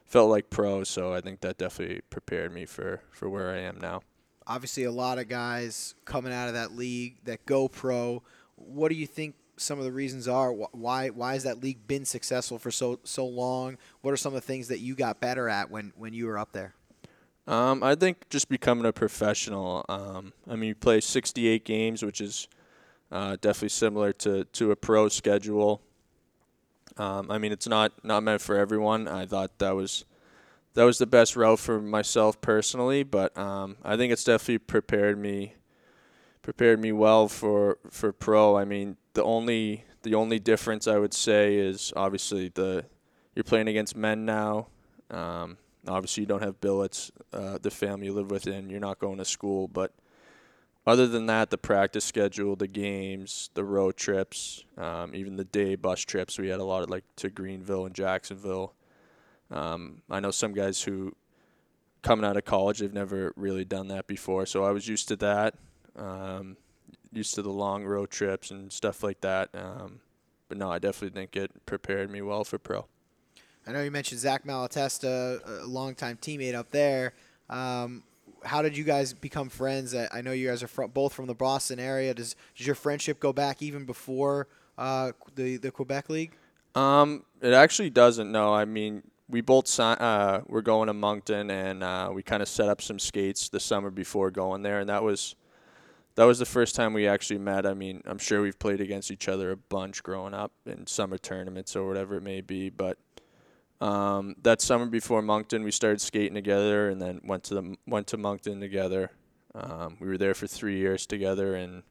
felt 0.04 0.30
like 0.30 0.50
pro 0.50 0.84
so 0.84 1.12
I 1.12 1.20
think 1.20 1.40
that 1.40 1.58
definitely 1.58 2.00
prepared 2.10 2.52
me 2.52 2.66
for 2.66 3.00
for 3.10 3.28
where 3.28 3.50
I 3.50 3.58
am 3.58 3.78
now. 3.80 4.02
Obviously 4.46 4.84
a 4.84 4.92
lot 4.92 5.18
of 5.18 5.28
guys 5.28 5.94
coming 6.04 6.32
out 6.32 6.48
of 6.48 6.54
that 6.54 6.72
league 6.72 7.16
that 7.24 7.44
go 7.46 7.68
pro. 7.68 8.22
What 8.54 8.90
do 8.90 8.94
you 8.94 9.06
think 9.06 9.34
some 9.56 9.78
of 9.78 9.84
the 9.84 9.92
reasons 9.92 10.28
are 10.28 10.52
why 10.52 11.08
why 11.08 11.32
has 11.34 11.44
that 11.44 11.62
league 11.62 11.86
been 11.86 12.04
successful 12.04 12.58
for 12.58 12.70
so 12.70 13.00
so 13.04 13.26
long? 13.26 13.78
What 14.02 14.12
are 14.12 14.16
some 14.16 14.34
of 14.34 14.40
the 14.40 14.46
things 14.46 14.68
that 14.68 14.80
you 14.80 14.94
got 14.94 15.20
better 15.20 15.48
at 15.48 15.70
when 15.70 15.92
when 15.96 16.12
you 16.12 16.26
were 16.26 16.38
up 16.38 16.52
there? 16.52 16.74
Um, 17.46 17.82
I 17.82 17.94
think 17.94 18.28
just 18.28 18.48
becoming 18.48 18.86
a 18.86 18.92
professional. 18.92 19.84
Um, 19.88 20.32
I 20.50 20.56
mean, 20.56 20.68
you 20.68 20.74
play 20.74 21.00
68 21.00 21.64
games, 21.64 22.02
which 22.02 22.20
is 22.20 22.48
uh, 23.12 23.36
definitely 23.40 23.68
similar 23.68 24.12
to, 24.14 24.44
to 24.44 24.72
a 24.72 24.76
pro 24.76 25.08
schedule. 25.08 25.80
Um, 26.96 27.30
I 27.30 27.38
mean, 27.38 27.52
it's 27.52 27.68
not 27.68 27.92
not 28.02 28.22
meant 28.22 28.40
for 28.40 28.56
everyone. 28.56 29.06
I 29.06 29.26
thought 29.26 29.58
that 29.58 29.76
was 29.76 30.04
that 30.74 30.84
was 30.84 30.98
the 30.98 31.06
best 31.06 31.36
route 31.36 31.58
for 31.58 31.80
myself 31.80 32.40
personally, 32.40 33.02
but 33.02 33.36
um, 33.36 33.76
I 33.84 33.96
think 33.96 34.12
it's 34.12 34.24
definitely 34.24 34.58
prepared 34.58 35.18
me 35.18 35.54
prepared 36.42 36.80
me 36.80 36.92
well 36.92 37.28
for 37.28 37.78
for 37.90 38.12
pro. 38.12 38.56
I 38.56 38.64
mean, 38.64 38.96
the 39.16 39.24
only 39.24 39.82
the 40.02 40.14
only 40.14 40.38
difference 40.38 40.86
I 40.86 40.98
would 40.98 41.14
say 41.14 41.56
is 41.56 41.92
obviously 41.96 42.50
the 42.50 42.84
you're 43.34 43.44
playing 43.44 43.66
against 43.66 43.96
men 43.96 44.26
now. 44.26 44.68
Um, 45.10 45.56
obviously, 45.88 46.22
you 46.22 46.26
don't 46.26 46.42
have 46.42 46.60
billets, 46.60 47.10
uh, 47.32 47.58
the 47.60 47.70
family 47.70 48.06
you 48.06 48.12
live 48.12 48.30
within. 48.30 48.68
You're 48.68 48.78
not 48.78 48.98
going 48.98 49.16
to 49.18 49.24
school, 49.24 49.68
but 49.68 49.94
other 50.86 51.06
than 51.06 51.26
that, 51.26 51.48
the 51.48 51.56
practice 51.58 52.04
schedule, 52.04 52.56
the 52.56 52.68
games, 52.68 53.50
the 53.54 53.64
road 53.64 53.96
trips, 53.96 54.64
um, 54.76 55.14
even 55.14 55.36
the 55.36 55.44
day 55.44 55.76
bus 55.76 56.02
trips. 56.02 56.38
We 56.38 56.48
had 56.48 56.60
a 56.60 56.64
lot 56.64 56.82
of 56.82 56.90
like 56.90 57.04
to 57.16 57.30
Greenville 57.30 57.86
and 57.86 57.94
Jacksonville. 57.94 58.74
Um, 59.50 60.02
I 60.10 60.20
know 60.20 60.30
some 60.30 60.52
guys 60.52 60.82
who 60.82 61.16
coming 62.02 62.24
out 62.26 62.36
of 62.36 62.44
college, 62.44 62.80
they've 62.80 62.92
never 62.92 63.32
really 63.34 63.64
done 63.64 63.88
that 63.88 64.06
before, 64.06 64.44
so 64.44 64.62
I 64.62 64.72
was 64.72 64.86
used 64.86 65.08
to 65.08 65.16
that. 65.16 65.54
Um, 65.96 66.58
used 67.12 67.34
to 67.34 67.42
the 67.42 67.50
long 67.50 67.84
road 67.84 68.10
trips 68.10 68.50
and 68.50 68.72
stuff 68.72 69.02
like 69.02 69.20
that. 69.20 69.50
Um, 69.54 70.00
but 70.48 70.58
no, 70.58 70.70
I 70.70 70.78
definitely 70.78 71.18
think 71.18 71.36
it 71.36 71.50
prepared 71.66 72.10
me 72.10 72.22
well 72.22 72.44
for 72.44 72.58
pro. 72.58 72.86
I 73.66 73.72
know 73.72 73.82
you 73.82 73.90
mentioned 73.90 74.20
Zach 74.20 74.44
Malatesta, 74.44 75.62
a 75.62 75.66
longtime 75.66 76.18
teammate 76.18 76.54
up 76.54 76.70
there. 76.70 77.14
Um, 77.50 78.04
how 78.44 78.62
did 78.62 78.76
you 78.76 78.84
guys 78.84 79.12
become 79.12 79.48
friends? 79.48 79.94
I, 79.94 80.20
know 80.20 80.32
you 80.32 80.48
guys 80.48 80.62
are 80.62 80.68
from, 80.68 80.90
both 80.90 81.12
from 81.12 81.26
the 81.26 81.34
Boston 81.34 81.80
area. 81.80 82.14
Does 82.14 82.36
does 82.56 82.66
your 82.66 82.76
friendship 82.76 83.18
go 83.18 83.32
back 83.32 83.62
even 83.62 83.84
before 83.84 84.46
uh, 84.78 85.12
the 85.34 85.56
the 85.56 85.70
Quebec 85.70 86.10
League? 86.10 86.36
Um, 86.76 87.24
it 87.40 87.52
actually 87.52 87.90
doesn't. 87.90 88.30
No, 88.30 88.54
I 88.54 88.66
mean 88.66 89.02
we 89.28 89.40
both 89.40 89.78
uh, 89.80 90.40
were 90.46 90.62
going 90.62 90.86
to 90.86 90.94
Moncton, 90.94 91.50
and 91.50 91.82
uh, 91.82 92.10
we 92.12 92.22
kind 92.22 92.42
of 92.42 92.48
set 92.48 92.68
up 92.68 92.80
some 92.80 92.98
skates 92.98 93.48
the 93.48 93.58
summer 93.58 93.90
before 93.90 94.30
going 94.30 94.62
there, 94.62 94.80
and 94.80 94.88
that 94.88 95.02
was 95.02 95.34
that 96.16 96.24
was 96.24 96.38
the 96.38 96.46
first 96.46 96.74
time 96.74 96.92
we 96.92 97.06
actually 97.06 97.38
met. 97.38 97.66
I 97.66 97.74
mean, 97.74 98.02
I'm 98.06 98.18
sure 98.18 98.42
we've 98.42 98.58
played 98.58 98.80
against 98.80 99.10
each 99.10 99.28
other 99.28 99.50
a 99.50 99.56
bunch 99.56 100.02
growing 100.02 100.34
up 100.34 100.52
in 100.64 100.86
summer 100.86 101.18
tournaments 101.18 101.76
or 101.76 101.86
whatever 101.86 102.16
it 102.16 102.22
may 102.22 102.40
be. 102.40 102.70
But 102.70 102.98
um, 103.80 104.34
that 104.42 104.62
summer 104.62 104.86
before 104.86 105.20
Moncton, 105.20 105.62
we 105.62 105.70
started 105.70 106.00
skating 106.00 106.34
together, 106.34 106.88
and 106.88 107.00
then 107.00 107.20
went 107.22 107.44
to 107.44 107.54
the 107.54 107.76
went 107.86 108.06
to 108.08 108.16
Moncton 108.16 108.60
together. 108.60 109.10
Um, 109.54 109.98
we 110.00 110.08
were 110.08 110.18
there 110.18 110.34
for 110.34 110.46
three 110.46 110.78
years 110.78 111.06
together, 111.06 111.54
and 111.54 111.82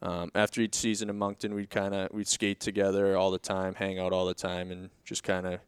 um, 0.00 0.30
after 0.34 0.62
each 0.62 0.74
season 0.74 1.10
in 1.10 1.18
Moncton, 1.18 1.54
we'd 1.54 1.70
kind 1.70 1.94
of 1.94 2.08
we'd 2.12 2.28
skate 2.28 2.60
together 2.60 3.16
all 3.16 3.30
the 3.30 3.38
time, 3.38 3.74
hang 3.74 3.98
out 3.98 4.14
all 4.14 4.24
the 4.24 4.34
time, 4.34 4.70
and 4.70 4.88
just 5.04 5.22
kind 5.22 5.46
of 5.46 5.60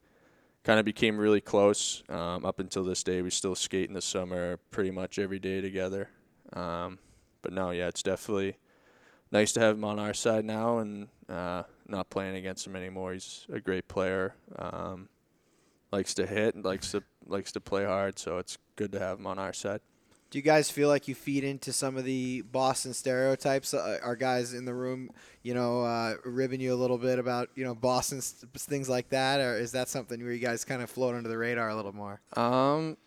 kind 0.64 0.78
of 0.78 0.86
became 0.86 1.18
really 1.18 1.42
close. 1.42 2.02
Um, 2.08 2.46
up 2.46 2.60
until 2.60 2.84
this 2.84 3.02
day, 3.02 3.20
we 3.20 3.28
still 3.28 3.54
skate 3.54 3.88
in 3.88 3.94
the 3.94 4.00
summer 4.00 4.56
pretty 4.70 4.90
much 4.90 5.18
every 5.18 5.38
day 5.38 5.60
together. 5.60 6.08
Um, 6.54 6.98
but 7.42 7.52
no, 7.52 7.70
yeah, 7.70 7.88
it's 7.88 8.02
definitely 8.02 8.56
nice 9.30 9.52
to 9.52 9.60
have 9.60 9.76
him 9.76 9.84
on 9.84 9.98
our 9.98 10.14
side 10.14 10.44
now 10.44 10.78
and 10.78 11.08
uh, 11.28 11.62
not 11.86 12.10
playing 12.10 12.36
against 12.36 12.66
him 12.66 12.76
anymore. 12.76 13.12
He's 13.12 13.46
a 13.52 13.60
great 13.60 13.88
player. 13.88 14.34
Um, 14.56 15.08
likes 15.92 16.14
to 16.14 16.26
hit, 16.26 16.54
and 16.54 16.64
likes 16.64 16.90
to 16.92 17.02
likes 17.26 17.52
to 17.52 17.60
play 17.60 17.84
hard, 17.84 18.18
so 18.18 18.38
it's 18.38 18.58
good 18.76 18.92
to 18.92 18.98
have 18.98 19.18
him 19.18 19.26
on 19.26 19.38
our 19.38 19.52
side. 19.52 19.80
Do 20.30 20.38
you 20.38 20.42
guys 20.42 20.70
feel 20.70 20.88
like 20.88 21.08
you 21.08 21.14
feed 21.14 21.42
into 21.42 21.72
some 21.72 21.96
of 21.96 22.04
the 22.04 22.42
Boston 22.42 22.92
stereotypes? 22.92 23.72
Uh, 23.72 23.98
are 24.02 24.14
guys 24.14 24.52
in 24.52 24.66
the 24.66 24.74
room, 24.74 25.10
you 25.42 25.54
know, 25.54 25.82
uh, 25.82 26.16
ribbing 26.22 26.60
you 26.60 26.74
a 26.74 26.76
little 26.76 26.98
bit 26.98 27.18
about, 27.18 27.48
you 27.54 27.64
know, 27.64 27.74
Boston 27.74 28.20
things 28.20 28.90
like 28.90 29.08
that, 29.08 29.40
or 29.40 29.56
is 29.56 29.72
that 29.72 29.88
something 29.88 30.22
where 30.22 30.32
you 30.32 30.38
guys 30.38 30.66
kind 30.66 30.82
of 30.82 30.90
float 30.90 31.14
under 31.14 31.30
the 31.30 31.38
radar 31.38 31.70
a 31.70 31.76
little 31.76 31.94
more? 31.94 32.20
Um, 32.34 32.98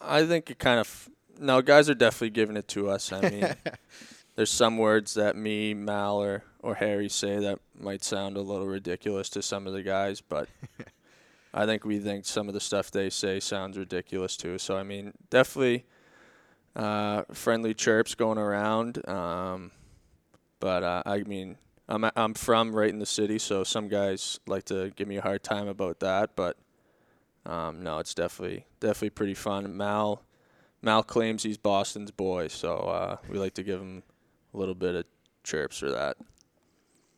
I 0.00 0.24
think 0.24 0.50
it 0.52 0.60
kind 0.60 0.78
of 0.78 1.08
no 1.38 1.62
guys 1.62 1.88
are 1.88 1.94
definitely 1.94 2.30
giving 2.30 2.56
it 2.56 2.68
to 2.68 2.90
us. 2.90 3.12
I 3.12 3.28
mean, 3.28 3.54
there's 4.36 4.50
some 4.50 4.78
words 4.78 5.14
that 5.14 5.36
me, 5.36 5.74
Mal, 5.74 6.22
or 6.22 6.44
or 6.60 6.74
Harry 6.76 7.08
say 7.08 7.38
that 7.38 7.60
might 7.78 8.04
sound 8.04 8.36
a 8.36 8.40
little 8.40 8.66
ridiculous 8.66 9.28
to 9.30 9.42
some 9.42 9.66
of 9.66 9.72
the 9.72 9.82
guys, 9.82 10.20
but 10.20 10.48
I 11.54 11.66
think 11.66 11.84
we 11.84 11.98
think 11.98 12.24
some 12.24 12.48
of 12.48 12.54
the 12.54 12.60
stuff 12.60 12.90
they 12.90 13.10
say 13.10 13.40
sounds 13.40 13.78
ridiculous 13.78 14.36
too. 14.36 14.58
So 14.58 14.76
I 14.76 14.82
mean, 14.82 15.12
definitely 15.30 15.86
uh, 16.76 17.24
friendly 17.32 17.74
chirps 17.74 18.14
going 18.14 18.38
around. 18.38 19.06
Um, 19.08 19.72
but 20.60 20.82
uh, 20.82 21.02
I 21.06 21.22
mean, 21.22 21.56
I'm 21.88 22.04
I'm 22.16 22.34
from 22.34 22.74
right 22.74 22.90
in 22.90 22.98
the 22.98 23.06
city, 23.06 23.38
so 23.38 23.64
some 23.64 23.88
guys 23.88 24.40
like 24.46 24.64
to 24.66 24.90
give 24.96 25.08
me 25.08 25.16
a 25.16 25.22
hard 25.22 25.42
time 25.42 25.68
about 25.68 26.00
that. 26.00 26.36
But 26.36 26.56
um, 27.46 27.82
no, 27.82 27.98
it's 27.98 28.14
definitely 28.14 28.66
definitely 28.80 29.10
pretty 29.10 29.34
fun. 29.34 29.76
Mal 29.76 30.22
Mal 30.82 31.02
claims 31.02 31.42
he's 31.42 31.56
Boston's 31.56 32.10
boy, 32.10 32.48
so 32.48 32.76
uh, 32.76 33.16
we 33.28 33.38
like 33.38 33.54
to 33.54 33.62
give 33.62 33.80
him 33.80 34.02
a 34.54 34.56
little 34.56 34.74
bit 34.74 34.94
of 34.94 35.04
chirps 35.42 35.78
for 35.78 35.90
that. 35.90 36.16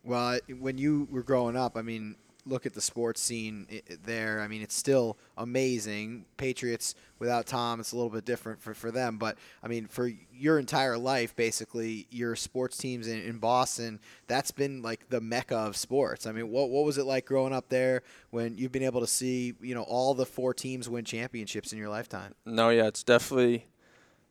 Well, 0.03 0.39
when 0.59 0.77
you 0.77 1.07
were 1.11 1.21
growing 1.21 1.55
up, 1.55 1.77
I 1.77 1.83
mean, 1.83 2.15
look 2.45 2.65
at 2.65 2.73
the 2.73 2.81
sports 2.81 3.21
scene 3.21 3.67
there. 4.03 4.41
I 4.41 4.47
mean, 4.47 4.61
it's 4.61 4.75
still 4.75 5.17
amazing. 5.37 6.25
Patriots 6.37 6.95
without 7.19 7.45
Tom, 7.45 7.79
it's 7.79 7.91
a 7.91 7.95
little 7.95 8.09
bit 8.09 8.25
different 8.25 8.61
for, 8.61 8.73
for 8.73 8.91
them. 8.91 9.17
But 9.17 9.37
I 9.63 9.67
mean, 9.67 9.87
for 9.87 10.11
your 10.33 10.59
entire 10.59 10.97
life, 10.97 11.35
basically, 11.35 12.07
your 12.09 12.35
sports 12.35 12.77
teams 12.77 13.07
in, 13.07 13.21
in 13.21 13.37
Boston, 13.37 13.99
that's 14.27 14.51
been 14.51 14.81
like 14.81 15.09
the 15.09 15.21
mecca 15.21 15.55
of 15.55 15.77
sports. 15.77 16.25
I 16.25 16.31
mean, 16.31 16.49
what 16.49 16.69
what 16.69 16.85
was 16.85 16.97
it 16.97 17.05
like 17.05 17.25
growing 17.25 17.53
up 17.53 17.69
there 17.69 18.03
when 18.31 18.57
you've 18.57 18.71
been 18.71 18.83
able 18.83 19.01
to 19.01 19.07
see 19.07 19.53
you 19.61 19.75
know 19.75 19.83
all 19.83 20.13
the 20.13 20.25
four 20.25 20.53
teams 20.53 20.89
win 20.89 21.05
championships 21.05 21.71
in 21.71 21.77
your 21.77 21.89
lifetime? 21.89 22.33
No, 22.45 22.69
yeah, 22.69 22.87
it's 22.87 23.03
definitely 23.03 23.67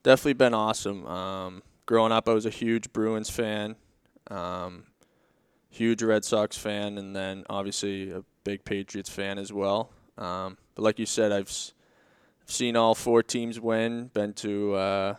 definitely 0.03 0.35
been 0.35 0.55
awesome. 0.55 1.07
Um, 1.07 1.63
growing 1.87 2.13
up, 2.13 2.29
I 2.29 2.33
was 2.33 2.47
a 2.47 2.51
huge 2.51 2.93
Bruins 2.93 3.31
fan. 3.31 3.77
Um, 4.31 4.85
huge 5.71 6.03
Red 6.03 6.25
Sox 6.25 6.59
fan, 6.59 6.99
and 6.99 7.15
then 7.15 7.45
obviously 7.49 8.11
a 8.11 8.23
big 8.45 8.65
Patriots 8.65 9.09
fan 9.09 9.39
as 9.39 9.53
well. 9.53 9.91
Um, 10.19 10.59
but 10.75 10.83
like 10.83 10.99
you 10.99 11.07
said, 11.07 11.33
I've, 11.33 11.49
s- 11.49 11.73
seen 12.47 12.77
all 12.77 12.95
four 12.95 13.23
teams 13.23 13.61
win. 13.61 14.09
Been 14.13 14.33
to 14.35 14.75
uh, 14.75 15.15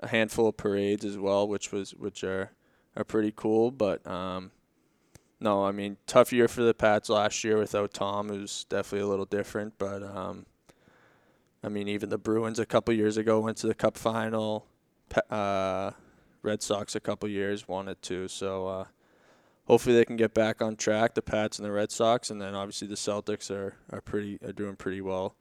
a 0.00 0.08
handful 0.08 0.48
of 0.48 0.56
parades 0.56 1.04
as 1.04 1.16
well, 1.18 1.48
which 1.48 1.72
was 1.72 1.92
which 1.94 2.22
are 2.22 2.52
are 2.96 3.04
pretty 3.04 3.32
cool. 3.34 3.70
But 3.70 4.06
um, 4.06 4.50
no, 5.40 5.64
I 5.64 5.72
mean 5.72 5.96
tough 6.06 6.32
year 6.32 6.46
for 6.46 6.62
the 6.62 6.74
Pats 6.74 7.08
last 7.08 7.42
year 7.42 7.56
without 7.56 7.94
Tom. 7.94 8.30
It 8.30 8.40
was 8.40 8.64
definitely 8.68 9.06
a 9.06 9.08
little 9.08 9.24
different, 9.24 9.78
but 9.78 10.02
um, 10.02 10.44
I 11.64 11.68
mean 11.70 11.88
even 11.88 12.10
the 12.10 12.18
Bruins 12.18 12.58
a 12.58 12.66
couple 12.66 12.92
years 12.94 13.16
ago 13.16 13.40
went 13.40 13.56
to 13.58 13.66
the 13.66 13.74
Cup 13.74 13.96
final. 13.96 14.66
Uh, 15.30 15.92
Red 16.42 16.62
Sox 16.62 16.94
a 16.94 17.00
couple 17.00 17.28
years 17.28 17.66
won 17.66 17.88
it 17.88 18.00
too. 18.02 18.28
So. 18.28 18.66
Uh, 18.68 18.84
hopefully 19.66 19.94
they 19.94 20.04
can 20.04 20.16
get 20.16 20.34
back 20.34 20.62
on 20.62 20.76
track. 20.76 21.14
The 21.14 21.22
Pats 21.22 21.58
and 21.58 21.66
the 21.66 21.72
Red 21.72 21.90
Sox, 21.90 22.30
and 22.30 22.40
then 22.40 22.54
obviously 22.54 22.88
the 22.88 22.94
Celtics 22.94 23.50
are 23.50 23.76
are 23.90 24.00
pretty 24.00 24.38
are 24.44 24.52
doing 24.52 24.76
pretty 24.76 25.00
well 25.00 25.36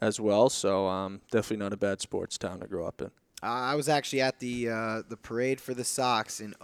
as 0.00 0.20
well. 0.20 0.48
So 0.48 0.86
um, 0.86 1.20
definitely 1.30 1.58
not 1.58 1.72
a 1.72 1.76
bad 1.76 2.00
sports 2.00 2.38
town 2.38 2.60
to 2.60 2.66
grow 2.66 2.86
up 2.86 3.00
in. 3.00 3.10
I 3.42 3.76
was 3.76 3.88
actually 3.88 4.20
at 4.22 4.40
the 4.40 4.68
uh, 4.68 5.02
the 5.08 5.16
parade 5.16 5.60
for 5.60 5.74
the 5.74 5.84
Sox 5.84 6.40
in 6.40 6.54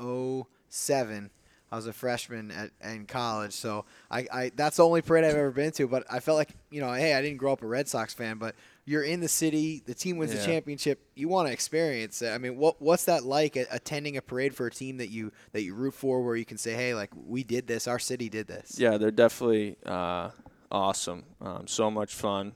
07. 0.70 1.30
I 1.70 1.76
was 1.76 1.86
a 1.86 1.92
freshman 1.92 2.50
at 2.50 2.70
in 2.82 3.06
college, 3.06 3.52
so 3.52 3.84
I, 4.10 4.26
I 4.32 4.52
that's 4.54 4.76
the 4.76 4.84
only 4.84 5.02
parade 5.02 5.24
I've 5.24 5.34
ever 5.34 5.50
been 5.50 5.72
to. 5.72 5.88
But 5.88 6.04
I 6.10 6.20
felt 6.20 6.36
like 6.36 6.50
you 6.70 6.80
know, 6.80 6.92
hey, 6.92 7.14
I 7.14 7.22
didn't 7.22 7.38
grow 7.38 7.52
up 7.52 7.62
a 7.62 7.66
Red 7.66 7.88
Sox 7.88 8.14
fan, 8.14 8.38
but 8.38 8.54
you're 8.86 9.02
in 9.02 9.20
the 9.20 9.28
city, 9.28 9.82
the 9.86 9.94
team 9.94 10.18
wins 10.18 10.34
yeah. 10.34 10.40
the 10.40 10.46
championship, 10.46 11.00
you 11.14 11.28
want 11.28 11.48
to 11.48 11.52
experience 11.52 12.20
it. 12.22 12.30
I 12.30 12.38
mean, 12.38 12.56
what 12.56 12.80
what's 12.80 13.04
that 13.06 13.24
like 13.24 13.56
attending 13.56 14.16
a 14.16 14.22
parade 14.22 14.54
for 14.54 14.66
a 14.66 14.70
team 14.70 14.98
that 14.98 15.08
you 15.08 15.32
that 15.52 15.62
you 15.62 15.74
root 15.74 15.94
for, 15.94 16.22
where 16.22 16.36
you 16.36 16.44
can 16.44 16.58
say, 16.58 16.74
hey, 16.74 16.94
like 16.94 17.10
we 17.14 17.44
did 17.44 17.66
this, 17.66 17.88
our 17.88 17.98
city 17.98 18.28
did 18.28 18.46
this. 18.46 18.78
Yeah, 18.78 18.98
they're 18.98 19.10
definitely 19.10 19.76
uh, 19.86 20.30
awesome. 20.70 21.24
Um, 21.40 21.66
so 21.66 21.90
much 21.90 22.14
fun. 22.14 22.52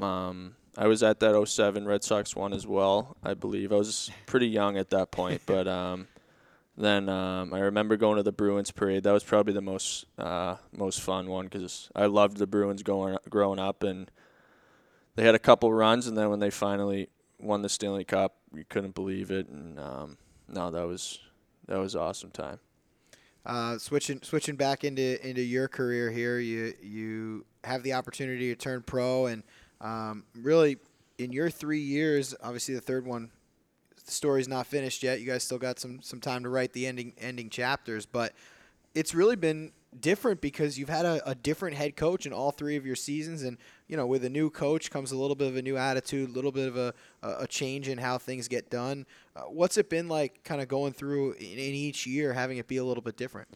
Um, 0.00 0.54
I 0.76 0.86
was 0.86 1.02
at 1.02 1.20
that 1.20 1.48
07 1.48 1.86
Red 1.86 2.02
Sox 2.02 2.34
one 2.34 2.52
as 2.52 2.66
well, 2.66 3.16
I 3.22 3.34
believe. 3.34 3.72
I 3.72 3.76
was 3.76 4.10
pretty 4.26 4.48
young 4.48 4.78
at 4.78 4.90
that 4.90 5.10
point, 5.10 5.42
but 5.46 5.68
um, 5.68 6.06
then 6.76 7.08
um, 7.08 7.52
I 7.52 7.60
remember 7.60 7.96
going 7.96 8.16
to 8.16 8.22
the 8.22 8.32
Bruins 8.32 8.70
parade. 8.70 9.02
That 9.02 9.12
was 9.12 9.24
probably 9.24 9.52
the 9.52 9.60
most 9.60 10.06
uh, 10.18 10.56
most 10.72 11.00
fun 11.00 11.28
one 11.28 11.46
because 11.46 11.90
I 11.96 12.06
loved 12.06 12.36
the 12.36 12.46
Bruins 12.46 12.82
going 12.82 13.16
growing 13.28 13.58
up, 13.58 13.82
and 13.82 14.10
they 15.14 15.24
had 15.24 15.34
a 15.34 15.38
couple 15.38 15.72
runs, 15.72 16.06
and 16.06 16.16
then 16.16 16.30
when 16.30 16.38
they 16.38 16.50
finally 16.50 17.08
won 17.38 17.62
the 17.62 17.68
Stanley 17.68 18.04
Cup, 18.04 18.36
we 18.50 18.64
couldn't 18.64 18.94
believe 18.94 19.30
it, 19.30 19.48
and 19.48 19.78
um, 19.78 20.18
no, 20.48 20.70
that 20.70 20.86
was 20.86 21.18
that 21.66 21.78
was 21.78 21.96
awesome 21.96 22.30
time. 22.30 22.58
Uh, 23.44 23.78
switching 23.78 24.20
switching 24.22 24.56
back 24.56 24.84
into 24.84 25.26
into 25.26 25.42
your 25.42 25.68
career 25.68 26.10
here, 26.10 26.38
you 26.38 26.74
you 26.82 27.44
have 27.64 27.82
the 27.82 27.92
opportunity 27.92 28.48
to 28.48 28.56
turn 28.56 28.82
pro, 28.82 29.26
and 29.26 29.42
um, 29.80 30.24
really 30.34 30.78
in 31.18 31.32
your 31.32 31.50
three 31.50 31.80
years, 31.80 32.34
obviously 32.42 32.74
the 32.74 32.80
third 32.80 33.06
one 33.06 33.30
the 34.04 34.10
story's 34.10 34.48
not 34.48 34.66
finished 34.66 35.02
yet. 35.02 35.20
You 35.20 35.26
guys 35.26 35.42
still 35.42 35.58
got 35.58 35.78
some 35.78 36.00
some 36.02 36.20
time 36.20 36.42
to 36.42 36.48
write 36.48 36.72
the 36.72 36.86
ending 36.86 37.14
ending 37.18 37.50
chapters, 37.50 38.06
but 38.06 38.32
it's 38.94 39.14
really 39.14 39.36
been 39.36 39.72
different 39.98 40.40
because 40.40 40.78
you've 40.78 40.88
had 40.88 41.04
a, 41.04 41.28
a, 41.28 41.34
different 41.34 41.76
head 41.76 41.96
coach 41.96 42.24
in 42.24 42.32
all 42.32 42.50
three 42.50 42.76
of 42.76 42.86
your 42.86 42.96
seasons, 42.96 43.42
and 43.42 43.58
you 43.92 43.98
know 43.98 44.06
with 44.06 44.24
a 44.24 44.30
new 44.30 44.48
coach 44.48 44.90
comes 44.90 45.12
a 45.12 45.16
little 45.18 45.36
bit 45.36 45.48
of 45.48 45.56
a 45.56 45.60
new 45.60 45.76
attitude, 45.76 46.30
a 46.30 46.32
little 46.32 46.50
bit 46.50 46.66
of 46.66 46.78
a 46.78 46.94
a 47.22 47.46
change 47.46 47.90
in 47.90 47.98
how 47.98 48.16
things 48.16 48.48
get 48.48 48.70
done. 48.70 49.04
Uh, 49.36 49.42
what's 49.42 49.76
it 49.76 49.90
been 49.90 50.08
like, 50.08 50.42
kind 50.44 50.62
of 50.62 50.68
going 50.68 50.94
through 50.94 51.32
in, 51.32 51.58
in, 51.58 51.74
each 51.74 52.06
year, 52.06 52.32
having 52.32 52.56
it 52.56 52.66
be 52.66 52.78
a 52.78 52.84
little 52.84 53.02
bit 53.02 53.18
different? 53.18 53.48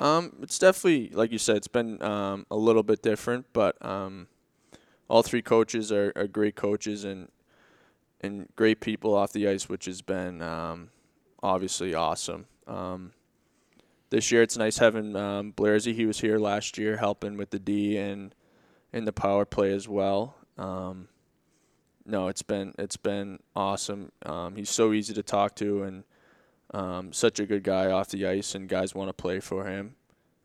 Um, 0.00 0.32
it's 0.42 0.58
definitely 0.58 1.10
like 1.10 1.30
you 1.30 1.38
said, 1.38 1.58
it's 1.58 1.68
been 1.68 2.02
um, 2.02 2.44
a 2.50 2.56
little 2.56 2.82
bit 2.82 3.02
different, 3.02 3.46
but 3.52 3.76
um, 3.86 4.26
all 5.06 5.22
three 5.22 5.42
coaches 5.42 5.92
are, 5.92 6.12
are 6.16 6.26
great 6.26 6.56
coaches 6.56 7.04
and 7.04 7.28
and 8.20 8.48
great 8.56 8.80
people 8.80 9.14
off 9.14 9.32
the 9.32 9.46
ice, 9.46 9.68
which 9.68 9.84
has 9.84 10.02
been 10.02 10.42
um, 10.42 10.90
obviously 11.40 11.94
awesome. 11.94 12.46
Um, 12.66 13.12
this 14.10 14.32
year 14.32 14.42
it's 14.42 14.56
nice 14.56 14.78
having 14.78 15.14
um, 15.14 15.52
Blairsy. 15.52 15.94
He 15.94 16.04
was 16.04 16.18
here 16.18 16.40
last 16.40 16.78
year 16.78 16.96
helping 16.96 17.36
with 17.36 17.50
the 17.50 17.60
D 17.60 17.96
and 17.96 18.34
in 18.92 19.04
the 19.04 19.12
power 19.12 19.44
play 19.44 19.72
as 19.72 19.88
well. 19.88 20.36
Um, 20.56 21.08
no, 22.04 22.28
it's 22.28 22.42
been 22.42 22.74
it's 22.78 22.96
been 22.96 23.38
awesome. 23.54 24.10
Um, 24.24 24.56
he's 24.56 24.70
so 24.70 24.92
easy 24.92 25.14
to 25.14 25.22
talk 25.22 25.54
to 25.56 25.82
and 25.82 26.04
um, 26.72 27.12
such 27.12 27.38
a 27.38 27.46
good 27.46 27.62
guy 27.62 27.90
off 27.90 28.08
the 28.08 28.26
ice, 28.26 28.54
and 28.54 28.68
guys 28.68 28.94
want 28.94 29.08
to 29.08 29.12
play 29.12 29.40
for 29.40 29.66
him 29.66 29.94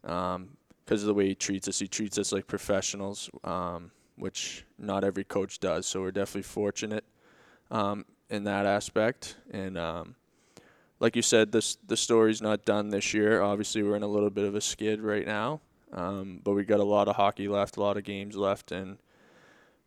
because 0.01 0.35
um, 0.35 0.57
of 0.89 1.01
the 1.01 1.13
way 1.13 1.27
he 1.27 1.35
treats 1.35 1.67
us. 1.67 1.79
He 1.79 1.87
treats 1.87 2.17
us 2.17 2.31
like 2.31 2.47
professionals, 2.47 3.29
um, 3.43 3.91
which 4.17 4.65
not 4.77 5.03
every 5.03 5.23
coach 5.23 5.59
does. 5.59 5.85
So 5.85 6.01
we're 6.01 6.11
definitely 6.11 6.43
fortunate 6.43 7.05
um, 7.71 8.05
in 8.29 8.43
that 8.43 8.65
aspect. 8.65 9.37
And 9.51 9.77
like 10.99 11.15
you 11.17 11.21
said, 11.21 11.51
this 11.51 11.77
the 11.85 11.97
story's 11.97 12.41
not 12.41 12.63
done 12.65 12.89
this 12.89 13.13
year. 13.13 13.41
Obviously, 13.41 13.83
we're 13.83 13.97
in 13.97 14.03
a 14.03 14.07
little 14.07 14.29
bit 14.29 14.45
of 14.45 14.55
a 14.55 14.61
skid 14.61 15.01
right 15.01 15.25
now, 15.25 15.59
um, 15.93 16.41
but 16.43 16.53
we 16.53 16.65
got 16.65 16.79
a 16.79 16.83
lot 16.83 17.07
of 17.07 17.15
hockey 17.15 17.47
left, 17.47 17.77
a 17.77 17.81
lot 17.81 17.97
of 17.97 18.03
games 18.03 18.35
left, 18.35 18.71
and 18.71 18.97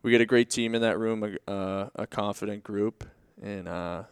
we 0.02 0.12
got 0.12 0.20
a 0.20 0.26
great 0.26 0.50
team 0.50 0.74
in 0.74 0.82
that 0.82 0.98
room, 0.98 1.22
a, 1.24 1.50
uh, 1.50 1.88
a 1.96 2.06
confident 2.06 2.62
group, 2.62 3.04
and 3.42 3.66
uh, 3.66 4.04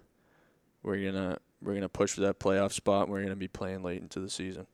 we're 0.82 1.04
gonna 1.04 1.38
we're 1.62 1.74
gonna 1.74 1.88
push 1.88 2.12
for 2.12 2.22
that 2.22 2.40
playoff 2.40 2.72
spot. 2.72 3.04
And 3.04 3.12
we're 3.12 3.22
gonna 3.22 3.36
be 3.36 3.48
playing 3.48 3.82
late 3.82 4.02
into 4.02 4.18
the 4.18 4.28
season. 4.28 4.66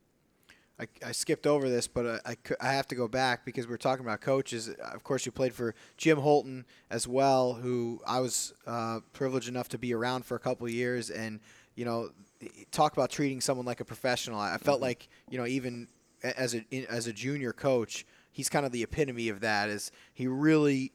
I, 0.81 0.87
I 1.09 1.13
skipped 1.13 1.47
over 1.47 1.69
this, 1.69 1.87
but 1.87 2.23
I, 2.25 2.31
I, 2.31 2.37
I, 2.69 2.73
have 2.73 2.87
to 2.89 2.95
go 2.95 3.07
back 3.07 3.45
because 3.45 3.69
we're 3.69 3.77
talking 3.77 4.03
about 4.03 4.23
coaches. 4.23 4.71
Of 4.71 5.05
course, 5.05 5.27
you 5.27 5.33
played 5.33 5.53
for 5.53 5.75
Jim 5.99 6.19
Hulton 6.19 6.65
as 6.91 7.07
well, 7.07 7.53
who 7.53 8.01
I 8.07 8.21
was 8.21 8.55
uh, 8.67 9.01
privileged 9.13 9.47
enough 9.47 9.69
to 9.71 9.79
be 9.79 9.93
around 9.93 10.25
for 10.25 10.37
a 10.37 10.39
couple 10.39 10.67
years, 10.71 11.11
and 11.11 11.41
you 11.75 11.85
know 11.85 12.09
talk 12.71 12.95
about 12.95 13.11
treating 13.11 13.43
someone 13.43 13.67
like 13.67 13.81
a 13.81 13.85
professional. 13.85 14.41
I, 14.41 14.55
I 14.55 14.57
felt 14.57 14.77
mm-hmm. 14.77 14.85
like 14.85 15.09
you 15.29 15.37
know 15.37 15.47
even 15.47 15.87
as 16.23 16.55
a 16.55 16.65
as 16.89 17.07
a 17.07 17.13
junior 17.13 17.53
coach, 17.53 18.07
he's 18.31 18.49
kind 18.49 18.67
of 18.67 18.73
the 18.73 18.83
epitome 18.83 19.29
of 19.29 19.41
that. 19.41 19.69
Is 19.69 19.91
he 20.13 20.27
really 20.27 20.93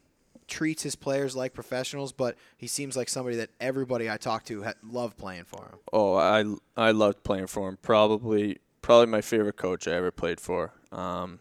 treats 0.47 0.83
his 0.83 0.95
players 0.95 1.35
like 1.35 1.53
professionals, 1.53 2.11
but 2.11 2.35
he 2.57 2.67
seems 2.67 2.95
like 2.95 3.09
somebody 3.09 3.35
that 3.37 3.49
everybody 3.59 4.09
I 4.09 4.17
talk 4.17 4.43
to 4.45 4.63
ha- 4.63 4.73
love 4.83 5.17
playing 5.17 5.45
for 5.45 5.63
him. 5.63 5.79
Oh, 5.91 6.15
I 6.15 6.43
I 6.77 6.91
loved 6.91 7.23
playing 7.23 7.47
for 7.47 7.69
him. 7.69 7.77
Probably 7.81 8.59
probably 8.81 9.07
my 9.07 9.21
favorite 9.21 9.57
coach 9.57 9.87
I 9.87 9.93
ever 9.93 10.11
played 10.11 10.39
for. 10.39 10.71
Um, 10.91 11.39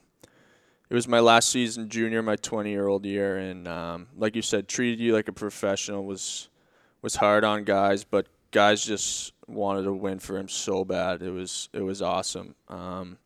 it 0.89 0.95
was 0.95 1.09
my 1.09 1.21
last 1.21 1.49
season 1.49 1.89
junior, 1.89 2.23
my 2.23 2.37
20 2.37 2.71
year 2.71 2.87
old 2.87 3.05
year, 3.05 3.37
and 3.37 3.67
um, 3.69 4.09
like 4.17 4.37
you 4.37 4.43
said, 4.43 4.69
treated 4.69 5.01
you 5.01 5.13
like 5.13 5.29
a 5.29 5.33
professional 5.33 6.05
was 6.05 6.49
was 7.03 7.17
hard 7.17 7.45
on 7.45 7.65
guys, 7.65 8.05
but 8.05 8.27
guys 8.51 8.85
just 8.85 9.33
wanted 9.47 9.83
to 9.83 9.93
win 9.93 10.19
for 10.19 10.39
him 10.39 10.49
so 10.49 10.85
bad. 10.85 11.23
It 11.23 11.31
was 11.31 11.69
it 11.73 11.83
was 11.83 12.01
awesome. 12.01 12.55
Um, 12.69 13.19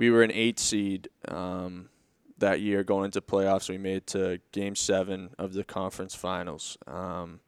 we 0.00 0.10
were 0.10 0.22
an 0.22 0.32
eight 0.32 0.58
seed 0.58 1.10
um, 1.28 1.90
that 2.38 2.62
year 2.62 2.82
going 2.82 3.04
into 3.04 3.20
playoffs. 3.20 3.68
We 3.68 3.76
made 3.76 4.06
to 4.08 4.40
Game 4.50 4.74
Seven 4.74 5.34
of 5.38 5.52
the 5.52 5.62
conference 5.62 6.14
finals. 6.14 6.78
Um, 6.86 7.40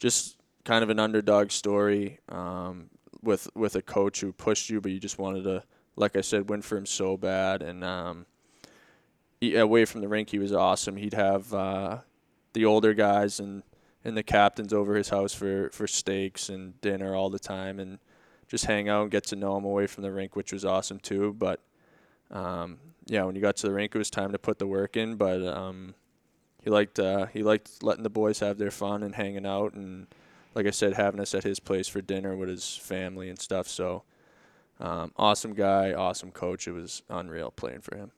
just 0.00 0.38
kind 0.64 0.82
of 0.82 0.90
an 0.90 0.98
underdog 0.98 1.52
story 1.52 2.18
um, 2.30 2.90
with 3.22 3.48
with 3.54 3.76
a 3.76 3.80
coach 3.80 4.20
who 4.20 4.32
pushed 4.32 4.68
you, 4.68 4.80
but 4.80 4.90
you 4.90 4.98
just 4.98 5.20
wanted 5.20 5.44
to, 5.44 5.62
like 5.94 6.16
I 6.16 6.20
said, 6.20 6.50
win 6.50 6.62
for 6.62 6.76
him 6.76 6.84
so 6.84 7.16
bad. 7.16 7.62
And 7.62 7.84
um, 7.84 8.26
he, 9.40 9.54
away 9.54 9.84
from 9.84 10.00
the 10.00 10.08
rink, 10.08 10.30
he 10.30 10.40
was 10.40 10.52
awesome. 10.52 10.96
He'd 10.96 11.14
have 11.14 11.54
uh, 11.54 11.98
the 12.54 12.64
older 12.64 12.92
guys 12.92 13.38
and 13.38 13.62
and 14.04 14.16
the 14.16 14.24
captains 14.24 14.72
over 14.72 14.96
his 14.96 15.10
house 15.10 15.32
for 15.32 15.70
for 15.70 15.86
steaks 15.86 16.48
and 16.48 16.80
dinner 16.80 17.14
all 17.14 17.30
the 17.30 17.38
time, 17.38 17.78
and 17.78 18.00
just 18.48 18.64
hang 18.64 18.88
out 18.88 19.02
and 19.02 19.12
get 19.12 19.22
to 19.26 19.36
know 19.36 19.56
him 19.56 19.64
away 19.64 19.86
from 19.86 20.02
the 20.02 20.10
rink, 20.10 20.34
which 20.34 20.52
was 20.52 20.64
awesome 20.64 20.98
too. 20.98 21.36
But 21.38 21.60
um, 22.30 22.78
yeah, 23.06 23.24
when 23.24 23.34
you 23.34 23.40
got 23.40 23.56
to 23.56 23.66
the 23.66 23.72
rink, 23.72 23.94
it 23.94 23.98
was 23.98 24.10
time 24.10 24.32
to 24.32 24.38
put 24.38 24.58
the 24.58 24.66
work 24.66 24.96
in. 24.96 25.16
But 25.16 25.42
um, 25.46 25.94
he 26.62 26.70
liked 26.70 26.98
uh, 26.98 27.26
he 27.26 27.42
liked 27.42 27.82
letting 27.82 28.02
the 28.02 28.10
boys 28.10 28.40
have 28.40 28.58
their 28.58 28.70
fun 28.70 29.02
and 29.02 29.14
hanging 29.14 29.46
out, 29.46 29.74
and 29.74 30.06
like 30.54 30.66
I 30.66 30.70
said, 30.70 30.94
having 30.94 31.20
us 31.20 31.34
at 31.34 31.44
his 31.44 31.60
place 31.60 31.88
for 31.88 32.00
dinner 32.00 32.36
with 32.36 32.48
his 32.48 32.76
family 32.76 33.28
and 33.28 33.38
stuff. 33.38 33.68
So 33.68 34.02
um, 34.80 35.12
awesome 35.16 35.54
guy, 35.54 35.92
awesome 35.92 36.30
coach. 36.30 36.68
It 36.68 36.72
was 36.72 37.02
unreal 37.08 37.50
playing 37.50 37.80
for 37.80 37.96
him. 37.96 38.12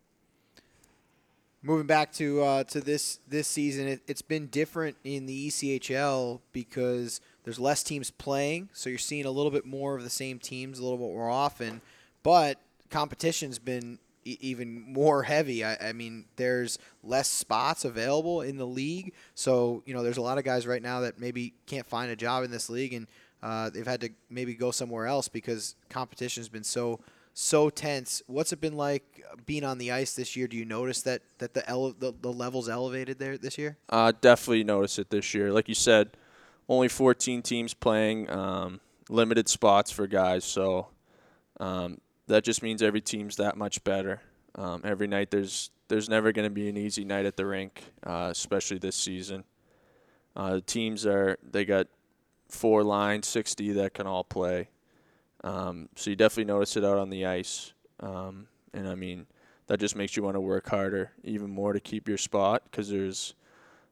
Moving 1.62 1.86
back 1.86 2.12
to 2.14 2.42
uh, 2.42 2.64
to 2.64 2.80
this 2.80 3.20
this 3.28 3.46
season, 3.46 3.86
it, 3.86 4.00
has 4.08 4.22
been 4.22 4.46
different 4.46 4.96
in 5.04 5.26
the 5.26 5.48
ECHL 5.48 6.40
because 6.52 7.20
there's 7.44 7.60
less 7.60 7.82
teams 7.82 8.10
playing, 8.10 8.70
so 8.72 8.88
you're 8.88 8.98
seeing 8.98 9.26
a 9.26 9.30
little 9.30 9.50
bit 9.50 9.66
more 9.66 9.94
of 9.94 10.02
the 10.02 10.10
same 10.10 10.38
teams 10.38 10.78
a 10.78 10.82
little 10.82 10.98
bit 10.98 11.14
more 11.14 11.28
often. 11.28 11.82
But 12.22 12.58
competition's 12.90 13.58
been 13.58 13.98
even 14.24 14.92
more 14.92 15.22
heavy. 15.22 15.64
I, 15.64 15.76
I, 15.88 15.92
mean, 15.92 16.26
there's 16.36 16.78
less 17.02 17.28
spots 17.28 17.84
available 17.84 18.42
in 18.42 18.56
the 18.56 18.66
league, 18.66 19.14
so 19.34 19.82
you 19.86 19.94
know 19.94 20.02
there's 20.02 20.18
a 20.18 20.22
lot 20.22 20.38
of 20.38 20.44
guys 20.44 20.66
right 20.66 20.82
now 20.82 21.00
that 21.00 21.18
maybe 21.18 21.54
can't 21.66 21.86
find 21.86 22.10
a 22.10 22.16
job 22.16 22.44
in 22.44 22.50
this 22.50 22.68
league, 22.68 22.92
and 22.92 23.06
uh, 23.42 23.70
they've 23.70 23.86
had 23.86 24.00
to 24.02 24.10
maybe 24.28 24.54
go 24.54 24.70
somewhere 24.70 25.06
else 25.06 25.28
because 25.28 25.74
competition's 25.88 26.48
been 26.48 26.64
so 26.64 27.00
so 27.32 27.70
tense. 27.70 28.22
What's 28.26 28.52
it 28.52 28.60
been 28.60 28.76
like 28.76 29.24
being 29.46 29.64
on 29.64 29.78
the 29.78 29.92
ice 29.92 30.14
this 30.14 30.36
year? 30.36 30.46
Do 30.46 30.56
you 30.56 30.64
notice 30.64 31.02
that 31.02 31.22
that 31.38 31.54
the 31.54 31.68
ele- 31.68 31.94
the, 31.98 32.12
the 32.20 32.32
levels 32.32 32.68
elevated 32.68 33.18
there 33.18 33.38
this 33.38 33.56
year? 33.56 33.78
Uh, 33.88 34.12
definitely 34.20 34.64
notice 34.64 34.98
it 34.98 35.10
this 35.10 35.32
year. 35.32 35.50
Like 35.52 35.68
you 35.68 35.74
said, 35.74 36.10
only 36.68 36.88
14 36.88 37.42
teams 37.42 37.72
playing, 37.72 38.28
um, 38.30 38.80
limited 39.08 39.48
spots 39.48 39.90
for 39.90 40.06
guys, 40.06 40.44
so. 40.44 40.88
Um, 41.58 41.98
that 42.30 42.44
just 42.44 42.62
means 42.62 42.82
every 42.82 43.00
team's 43.00 43.36
that 43.36 43.56
much 43.56 43.82
better. 43.84 44.22
Um, 44.54 44.82
every 44.84 45.06
night 45.06 45.30
there's 45.30 45.70
there's 45.88 46.08
never 46.08 46.32
going 46.32 46.46
to 46.46 46.54
be 46.54 46.68
an 46.68 46.76
easy 46.76 47.04
night 47.04 47.26
at 47.26 47.36
the 47.36 47.44
rink, 47.44 47.82
uh, 48.04 48.28
especially 48.30 48.78
this 48.78 48.96
season. 48.96 49.44
Uh, 50.36 50.54
the 50.54 50.60
teams 50.60 51.04
are 51.06 51.38
they 51.48 51.64
got 51.64 51.88
four 52.48 52.84
lines, 52.84 53.26
60 53.26 53.72
that 53.72 53.94
can 53.94 54.06
all 54.06 54.24
play. 54.24 54.68
Um, 55.42 55.88
so 55.96 56.10
you 56.10 56.16
definitely 56.16 56.44
notice 56.44 56.76
it 56.76 56.84
out 56.84 56.98
on 56.98 57.10
the 57.10 57.26
ice, 57.26 57.72
um, 58.00 58.46
and 58.72 58.88
I 58.88 58.94
mean 58.94 59.26
that 59.66 59.80
just 59.80 59.96
makes 59.96 60.16
you 60.16 60.22
want 60.22 60.36
to 60.36 60.40
work 60.40 60.68
harder 60.68 61.12
even 61.24 61.50
more 61.50 61.72
to 61.72 61.80
keep 61.80 62.08
your 62.08 62.18
spot 62.18 62.62
because 62.64 62.88
there's 62.90 63.34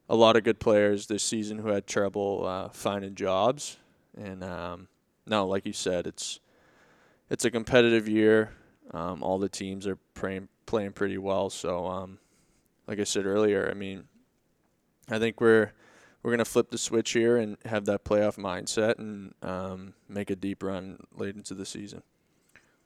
a 0.09 0.17
lot 0.17 0.37
of 0.37 0.45
good 0.45 0.59
players 0.59 1.07
this 1.07 1.23
season 1.23 1.59
who 1.59 1.69
had 1.69 1.87
trouble 1.87 2.45
uh, 2.47 2.69
finding 2.69 3.15
jobs, 3.15 3.79
and 4.17 4.45
um, 4.45 4.89
no, 5.27 5.47
like 5.47 5.67
you 5.67 5.73
said, 5.73 6.07
it's 6.07 6.41
it's 7.31 7.45
a 7.45 7.51
competitive 7.51 8.09
year. 8.09 8.53
Um, 8.93 9.23
all 9.23 9.39
the 9.39 9.49
teams 9.49 9.87
are 9.87 9.99
playing 10.15 10.49
playing 10.67 10.93
pretty 10.93 11.19
well. 11.19 11.51
So, 11.51 11.87
um, 11.87 12.19
like 12.87 12.99
I 12.99 13.05
said 13.05 13.27
earlier, 13.27 13.69
I 13.71 13.75
mean, 13.75 14.05
I 15.09 15.19
think 15.19 15.41
we're 15.41 15.73
we're 16.23 16.31
gonna 16.31 16.45
flip 16.45 16.71
the 16.71 16.79
switch 16.79 17.13
here 17.13 17.37
and 17.37 17.57
have 17.65 17.85
that 17.87 18.05
playoff 18.05 18.37
mindset 18.37 18.99
and 18.99 19.35
um, 19.43 19.95
make 20.09 20.31
a 20.31 20.37
deep 20.37 20.63
run 20.63 20.99
late 21.15 21.37
into 21.37 21.55
the 21.55 21.67
season. 21.67 22.03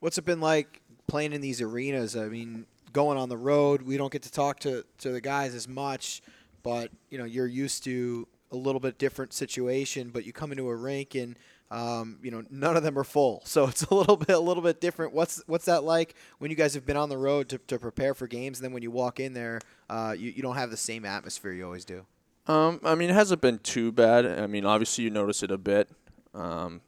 What's 0.00 0.18
it 0.18 0.24
been 0.24 0.40
like 0.40 0.80
playing 1.06 1.32
in 1.32 1.40
these 1.40 1.60
arenas? 1.60 2.16
I 2.16 2.28
mean, 2.28 2.66
going 2.92 3.18
on 3.18 3.28
the 3.28 3.36
road, 3.36 3.82
we 3.82 3.96
don't 3.96 4.12
get 4.12 4.22
to 4.22 4.32
talk 4.32 4.60
to, 4.60 4.84
to 4.98 5.10
the 5.10 5.20
guys 5.20 5.54
as 5.54 5.68
much, 5.68 6.22
but 6.62 6.90
you 7.10 7.18
know, 7.18 7.24
you're 7.24 7.46
used 7.46 7.84
to 7.84 8.26
a 8.50 8.56
little 8.56 8.80
bit 8.80 8.98
different 8.98 9.32
situation. 9.32 10.10
But 10.10 10.26
you 10.26 10.32
come 10.32 10.50
into 10.52 10.68
a 10.68 10.74
rink 10.74 11.14
and 11.14 11.36
um, 11.72 12.18
you 12.22 12.30
know, 12.30 12.44
none 12.50 12.76
of 12.76 12.82
them 12.82 12.98
are 12.98 13.04
full, 13.04 13.42
so 13.46 13.66
it's 13.66 13.82
a 13.84 13.94
little 13.94 14.16
bit 14.16 14.30
a 14.30 14.38
little 14.38 14.62
bit 14.62 14.80
different. 14.80 15.14
What's 15.14 15.42
what's 15.46 15.64
that 15.64 15.84
like 15.84 16.14
when 16.38 16.50
you 16.50 16.56
guys 16.56 16.74
have 16.74 16.84
been 16.84 16.98
on 16.98 17.08
the 17.08 17.16
road 17.16 17.48
to, 17.48 17.58
to 17.58 17.78
prepare 17.78 18.14
for 18.14 18.26
games, 18.26 18.58
and 18.58 18.64
then 18.64 18.72
when 18.72 18.82
you 18.82 18.90
walk 18.90 19.18
in 19.18 19.32
there, 19.32 19.60
uh, 19.88 20.14
you 20.16 20.30
you 20.30 20.42
don't 20.42 20.56
have 20.56 20.70
the 20.70 20.76
same 20.76 21.04
atmosphere 21.04 21.52
you 21.52 21.64
always 21.64 21.86
do. 21.86 22.04
Um, 22.46 22.80
I 22.84 22.94
mean, 22.94 23.08
it 23.08 23.14
hasn't 23.14 23.40
been 23.40 23.58
too 23.58 23.90
bad. 23.90 24.26
I 24.26 24.46
mean, 24.46 24.66
obviously 24.66 25.04
you 25.04 25.10
notice 25.10 25.42
it 25.42 25.50
a 25.50 25.58
bit, 25.58 25.88
um, 26.34 26.82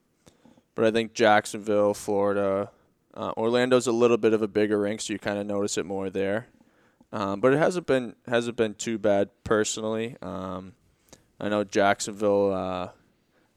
but 0.74 0.84
I 0.84 0.90
think 0.90 1.14
Jacksonville, 1.14 1.94
Florida, 1.94 2.70
uh, 3.14 3.32
Orlando's 3.36 3.86
a 3.86 3.92
little 3.92 4.18
bit 4.18 4.34
of 4.34 4.42
a 4.42 4.48
bigger 4.48 4.80
rink, 4.80 5.00
so 5.00 5.12
you 5.12 5.18
kind 5.18 5.38
of 5.38 5.46
notice 5.46 5.78
it 5.78 5.86
more 5.86 6.10
there. 6.10 6.48
Um, 7.12 7.40
but 7.40 7.54
it 7.54 7.58
hasn't 7.58 7.86
been 7.86 8.16
hasn't 8.26 8.56
been 8.56 8.74
too 8.74 8.98
bad 8.98 9.30
personally. 9.44 10.16
Um, 10.20 10.74
I 11.40 11.48
know 11.48 11.64
Jacksonville. 11.64 12.52
Uh, 12.52 12.88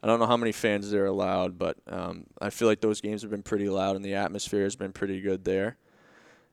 I 0.02 0.06
don't 0.06 0.20
know 0.20 0.26
how 0.26 0.36
many 0.36 0.52
fans 0.52 0.90
they're 0.90 1.06
allowed, 1.06 1.58
but 1.58 1.76
um, 1.88 2.26
I 2.40 2.50
feel 2.50 2.68
like 2.68 2.80
those 2.80 3.00
games 3.00 3.22
have 3.22 3.30
been 3.30 3.42
pretty 3.42 3.68
loud 3.68 3.96
and 3.96 4.04
the 4.04 4.14
atmosphere 4.14 4.62
has 4.62 4.76
been 4.76 4.92
pretty 4.92 5.20
good 5.20 5.44
there. 5.44 5.76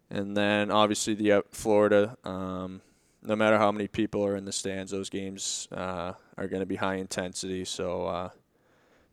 And 0.09 0.35
then 0.35 0.71
obviously 0.71 1.13
the 1.13 1.31
uh, 1.31 1.41
Florida, 1.51 2.17
um, 2.23 2.81
no 3.21 3.35
matter 3.35 3.57
how 3.57 3.71
many 3.71 3.87
people 3.87 4.25
are 4.25 4.35
in 4.35 4.45
the 4.45 4.51
stands, 4.51 4.91
those 4.91 5.09
games 5.09 5.67
uh, 5.71 6.13
are 6.37 6.47
going 6.47 6.61
to 6.61 6.65
be 6.65 6.75
high 6.75 6.95
intensity. 6.95 7.65
So, 7.65 8.05
uh, 8.05 8.29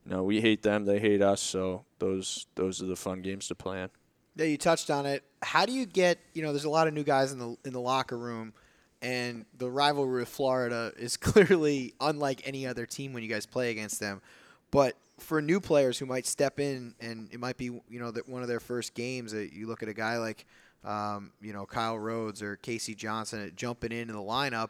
you 0.05 0.11
know, 0.11 0.23
we 0.23 0.41
hate 0.41 0.63
them, 0.63 0.85
they 0.85 0.99
hate 0.99 1.21
us. 1.21 1.41
So 1.41 1.85
those 1.99 2.47
those 2.55 2.81
are 2.81 2.85
the 2.85 2.95
fun 2.95 3.21
games 3.21 3.47
to 3.47 3.55
play 3.55 3.83
in. 3.83 3.89
Yeah, 4.35 4.45
you 4.45 4.57
touched 4.57 4.89
on 4.89 5.05
it. 5.05 5.23
How 5.41 5.65
do 5.65 5.73
you 5.73 5.85
get? 5.85 6.19
You 6.33 6.41
know, 6.41 6.51
there's 6.51 6.65
a 6.65 6.69
lot 6.69 6.87
of 6.87 6.93
new 6.93 7.03
guys 7.03 7.31
in 7.31 7.39
the 7.39 7.55
in 7.65 7.73
the 7.73 7.79
locker 7.79 8.17
room 8.17 8.53
and 9.03 9.45
the 9.57 9.69
rivalry 9.69 10.21
with 10.21 10.29
Florida 10.29 10.93
is 10.97 11.17
clearly 11.17 11.93
unlike 11.99 12.41
any 12.45 12.65
other 12.65 12.85
team 12.85 13.13
when 13.13 13.21
you 13.21 13.29
guys 13.29 13.45
play 13.45 13.69
against 13.69 13.99
them. 13.99 14.21
But 14.71 14.95
for 15.19 15.41
new 15.41 15.59
players 15.59 15.99
who 15.99 16.07
might 16.07 16.25
step 16.25 16.59
in, 16.59 16.95
and 16.99 17.29
it 17.31 17.39
might 17.39 17.57
be 17.57 17.65
you 17.65 17.99
know 17.99 18.09
that 18.11 18.27
one 18.27 18.41
of 18.41 18.47
their 18.47 18.59
first 18.59 18.95
games, 18.95 19.33
that 19.33 19.53
you 19.53 19.67
look 19.67 19.83
at 19.83 19.89
a 19.89 19.93
guy 19.93 20.17
like 20.17 20.45
um, 20.83 21.31
you 21.41 21.53
know 21.53 21.65
Kyle 21.65 21.99
Rhodes 21.99 22.41
or 22.41 22.55
Casey 22.55 22.95
Johnson 22.95 23.51
jumping 23.55 23.91
into 23.91 24.13
the 24.13 24.19
lineup, 24.19 24.69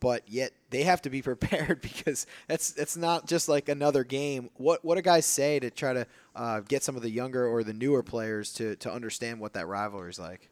but 0.00 0.22
yet 0.26 0.52
they 0.70 0.84
have 0.84 1.02
to 1.02 1.10
be 1.10 1.20
prepared 1.30 1.82
because 1.82 2.26
that's 2.46 2.70
that's 2.70 2.96
not 2.96 3.26
just 3.26 3.48
like 3.48 3.68
another 3.68 4.04
game. 4.04 4.48
What 4.56 4.84
what 4.84 4.94
do 4.94 5.02
guys 5.02 5.26
say 5.26 5.58
to 5.60 5.70
try 5.70 5.92
to 5.92 6.06
uh, 6.34 6.60
get 6.60 6.82
some 6.82 6.96
of 6.96 7.02
the 7.02 7.10
younger 7.10 7.46
or 7.46 7.62
the 7.62 7.74
newer 7.74 8.02
players 8.02 8.52
to 8.54 8.76
to 8.76 8.90
understand 8.92 9.40
what 9.40 9.52
that 9.54 9.66
rivalry 9.66 10.10
is 10.10 10.18
like? 10.18 10.48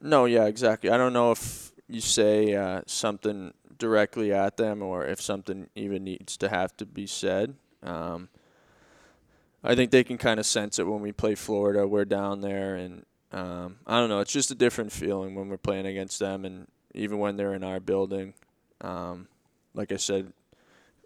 No, 0.00 0.24
yeah, 0.24 0.46
exactly. 0.46 0.90
I 0.90 0.96
don't 0.96 1.12
know 1.12 1.30
if 1.30 1.72
you 1.92 2.00
say 2.00 2.54
uh, 2.54 2.80
something 2.86 3.52
directly 3.78 4.32
at 4.32 4.56
them 4.56 4.82
or 4.82 5.04
if 5.04 5.20
something 5.20 5.68
even 5.74 6.04
needs 6.04 6.36
to 6.38 6.48
have 6.48 6.76
to 6.78 6.86
be 6.86 7.06
said. 7.06 7.54
Um, 7.82 8.28
I 9.62 9.74
think 9.74 9.90
they 9.90 10.02
can 10.02 10.18
kind 10.18 10.40
of 10.40 10.46
sense 10.46 10.78
it 10.78 10.86
when 10.86 11.00
we 11.00 11.12
play 11.12 11.34
Florida. 11.34 11.86
We're 11.86 12.04
down 12.04 12.40
there, 12.40 12.74
and 12.74 13.04
um, 13.30 13.76
I 13.86 14.00
don't 14.00 14.08
know. 14.08 14.20
It's 14.20 14.32
just 14.32 14.50
a 14.50 14.56
different 14.56 14.90
feeling 14.90 15.34
when 15.34 15.48
we're 15.48 15.56
playing 15.56 15.86
against 15.86 16.18
them, 16.18 16.44
and 16.44 16.66
even 16.94 17.18
when 17.18 17.36
they're 17.36 17.54
in 17.54 17.62
our 17.62 17.78
building. 17.78 18.34
Um, 18.80 19.28
like 19.74 19.92
I 19.92 19.96
said, 19.96 20.32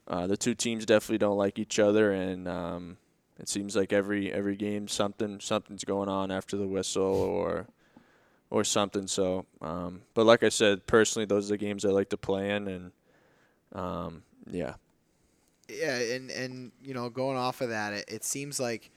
uh, 0.08 0.26
the 0.26 0.36
two 0.36 0.54
teams 0.54 0.86
definitely 0.86 1.18
don't 1.18 1.36
like 1.36 1.58
each 1.58 1.78
other, 1.78 2.12
and 2.12 2.48
um, 2.48 2.96
it 3.38 3.48
seems 3.48 3.76
like 3.76 3.92
every 3.92 4.32
every 4.32 4.56
game 4.56 4.88
something 4.88 5.40
something's 5.40 5.84
going 5.84 6.08
on 6.08 6.30
after 6.30 6.56
the 6.56 6.66
whistle 6.66 7.02
or 7.04 7.66
or 8.50 8.64
something. 8.64 9.06
So, 9.06 9.46
um, 9.60 10.02
but 10.14 10.26
like 10.26 10.42
I 10.42 10.48
said, 10.48 10.86
personally, 10.86 11.26
those 11.26 11.50
are 11.50 11.54
the 11.54 11.58
games 11.58 11.84
I 11.84 11.90
like 11.90 12.10
to 12.10 12.16
play 12.16 12.50
in, 12.50 12.68
and 12.68 12.92
um, 13.72 14.22
yeah. 14.50 14.74
Yeah, 15.68 15.96
and 15.98 16.30
and 16.30 16.72
you 16.82 16.94
know, 16.94 17.08
going 17.10 17.36
off 17.36 17.60
of 17.60 17.70
that, 17.70 17.92
it, 17.92 18.04
it 18.08 18.24
seems 18.24 18.60
like 18.60 18.90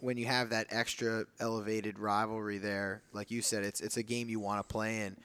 when 0.00 0.16
you 0.16 0.26
have 0.26 0.50
that 0.50 0.66
extra 0.70 1.24
elevated 1.38 1.98
rivalry 1.98 2.58
there, 2.58 3.02
like 3.12 3.30
you 3.30 3.42
said, 3.42 3.64
it's 3.64 3.80
it's 3.80 3.96
a 3.96 4.02
game 4.02 4.28
you 4.28 4.40
want 4.40 4.66
to 4.66 4.72
play 4.72 5.02
in. 5.02 5.16